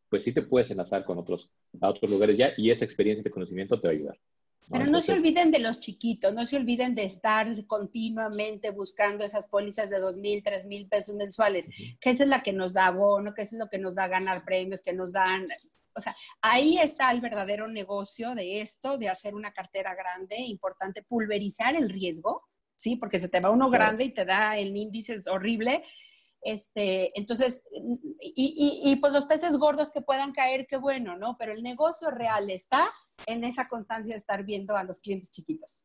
pues 0.09 0.23
sí 0.23 0.33
te 0.33 0.41
puedes 0.41 0.69
enlazar 0.71 1.05
con 1.05 1.17
otros, 1.17 1.51
a 1.81 1.89
otros 1.89 2.09
lugares 2.09 2.37
ya 2.37 2.53
y 2.57 2.71
esa 2.71 2.85
experiencia 2.85 3.23
de 3.23 3.31
conocimiento 3.31 3.79
te 3.79 3.87
va 3.87 3.93
a 3.93 3.95
ayudar. 3.95 4.19
Pero 4.71 4.85
no 4.85 5.01
se 5.01 5.13
olviden 5.13 5.51
de 5.51 5.59
los 5.59 5.79
chiquitos, 5.79 6.33
no 6.33 6.45
se 6.45 6.57
olviden 6.57 6.93
de 6.93 7.03
estar 7.03 7.47
continuamente 7.65 8.69
buscando 8.71 9.23
esas 9.23 9.47
pólizas 9.47 9.89
de 9.89 9.99
dos 9.99 10.19
mil, 10.19 10.43
tres 10.43 10.67
mil 10.67 10.87
pesos 10.87 11.15
mensuales, 11.15 11.67
que 11.99 12.11
esa 12.11 12.23
es 12.23 12.29
la 12.29 12.41
que 12.41 12.53
nos 12.53 12.73
da 12.73 12.91
bono, 12.91 13.33
que 13.33 13.41
es 13.41 13.53
lo 13.53 13.67
que 13.69 13.79
nos 13.79 13.95
da 13.95 14.07
ganar 14.07 14.45
premios, 14.45 14.81
que 14.81 14.93
nos 14.93 15.11
dan, 15.11 15.47
o 15.95 16.01
sea, 16.01 16.15
ahí 16.41 16.77
está 16.77 17.11
el 17.11 17.21
verdadero 17.21 17.67
negocio 17.67 18.35
de 18.35 18.61
esto, 18.61 18.97
de 18.97 19.09
hacer 19.09 19.33
una 19.33 19.51
cartera 19.53 19.95
grande, 19.95 20.37
importante, 20.37 21.03
pulverizar 21.03 21.75
el 21.75 21.89
riesgo, 21.89 22.43
¿sí? 22.75 22.95
Porque 22.95 23.19
se 23.19 23.29
te 23.29 23.39
va 23.39 23.49
uno 23.49 23.69
grande 23.69 24.05
y 24.05 24.13
te 24.13 24.25
da 24.25 24.57
el 24.57 24.75
índice 24.75 25.17
horrible 25.31 25.83
este, 26.41 27.17
entonces, 27.19 27.63
y, 28.21 28.81
y, 28.83 28.95
pues 28.97 29.11
los 29.11 29.25
peces 29.25 29.57
gordos 29.57 29.91
que 29.91 30.01
puedan 30.01 30.31
caer, 30.31 30.65
qué 30.67 30.77
bueno, 30.77 31.17
¿no? 31.17 31.35
Pero 31.37 31.53
el 31.53 31.63
negocio 31.63 32.09
real 32.11 32.49
está 32.49 32.87
en 33.25 33.43
esa 33.43 33.67
constancia 33.67 34.13
de 34.13 34.19
estar 34.19 34.43
viendo 34.45 34.75
a 34.77 34.83
los 34.83 34.99
clientes 34.99 35.31
chiquitos. 35.31 35.83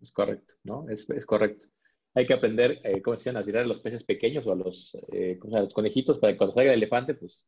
Es 0.00 0.12
correcto, 0.12 0.54
¿no? 0.64 0.82
Es, 0.88 1.08
es 1.08 1.24
correcto. 1.24 1.66
Hay 2.14 2.26
que 2.26 2.34
aprender, 2.34 2.80
eh, 2.84 3.00
¿cómo 3.00 3.16
decían? 3.16 3.36
A 3.36 3.44
tirar 3.44 3.64
a 3.64 3.66
los 3.66 3.80
peces 3.80 4.04
pequeños 4.04 4.46
o 4.46 4.52
a 4.52 4.56
los, 4.56 4.96
eh, 5.12 5.38
a 5.52 5.60
los 5.60 5.74
conejitos 5.74 6.18
para 6.18 6.32
que 6.32 6.36
cuando 6.36 6.54
salga 6.54 6.72
el 6.72 6.78
elefante, 6.78 7.14
pues 7.14 7.46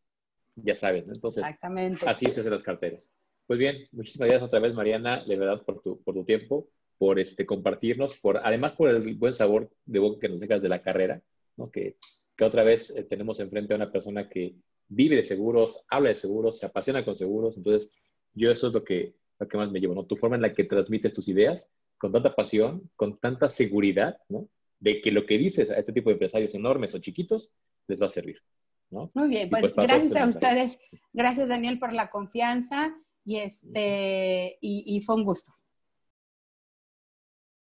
ya 0.56 0.74
sabes, 0.74 1.06
¿no? 1.06 1.14
Entonces, 1.14 1.42
Exactamente. 1.42 2.00
así 2.08 2.26
se 2.30 2.40
hacen 2.40 2.52
las 2.52 2.62
carteras. 2.62 3.12
Pues 3.46 3.58
bien, 3.58 3.86
muchísimas 3.92 4.28
gracias 4.28 4.48
otra 4.48 4.58
vez, 4.58 4.74
Mariana, 4.74 5.22
de 5.24 5.36
verdad, 5.36 5.62
por 5.62 5.82
tu, 5.82 6.02
por 6.02 6.14
tu 6.14 6.24
tiempo, 6.24 6.68
por 6.98 7.20
este, 7.20 7.46
compartirnos, 7.46 8.18
por, 8.18 8.38
además 8.38 8.72
por 8.72 8.88
el 8.88 9.14
buen 9.14 9.34
sabor 9.34 9.70
de 9.84 9.98
boca 9.98 10.20
que 10.20 10.28
nos 10.30 10.40
dejas 10.40 10.62
de 10.62 10.68
la 10.68 10.82
carrera 10.82 11.22
que, 11.72 11.96
otra 12.40 12.64
vez 12.64 12.90
eh, 12.90 13.04
tenemos 13.04 13.40
enfrente 13.40 13.72
a 13.72 13.76
una 13.76 13.90
persona 13.90 14.28
que 14.28 14.56
vive 14.88 15.16
de 15.16 15.24
seguros, 15.24 15.84
habla 15.88 16.10
de 16.10 16.14
seguros, 16.14 16.58
se 16.58 16.66
apasiona 16.66 17.04
con 17.04 17.14
seguros. 17.14 17.56
Entonces, 17.56 17.90
yo 18.34 18.50
eso 18.50 18.68
es 18.68 18.72
lo 18.72 18.84
que, 18.84 19.14
lo 19.38 19.48
que 19.48 19.56
más 19.56 19.70
me 19.70 19.80
llevo, 19.80 19.94
¿no? 19.94 20.04
Tu 20.04 20.16
forma 20.16 20.36
en 20.36 20.42
la 20.42 20.52
que 20.52 20.64
transmites 20.64 21.12
tus 21.12 21.28
ideas 21.28 21.70
con 21.98 22.12
tanta 22.12 22.34
pasión, 22.34 22.90
con 22.94 23.18
tanta 23.18 23.48
seguridad, 23.48 24.18
¿no? 24.28 24.48
De 24.78 25.00
que 25.00 25.10
lo 25.10 25.24
que 25.24 25.38
dices 25.38 25.70
a 25.70 25.78
este 25.78 25.92
tipo 25.92 26.10
de 26.10 26.14
empresarios 26.14 26.54
enormes 26.54 26.94
o 26.94 26.98
chiquitos 26.98 27.50
les 27.88 28.00
va 28.00 28.06
a 28.06 28.10
servir, 28.10 28.42
¿no? 28.90 29.10
Muy 29.14 29.28
bien, 29.28 29.48
pues, 29.48 29.72
pues 29.72 29.86
gracias 29.86 30.14
a 30.14 30.28
ustedes. 30.28 30.78
Gracias, 31.14 31.48
Daniel, 31.48 31.78
por 31.78 31.94
la 31.94 32.10
confianza 32.10 32.94
y, 33.24 33.36
este, 33.38 34.58
y 34.60 35.00
fue 35.00 35.14
un 35.14 35.24
gusto. 35.24 35.52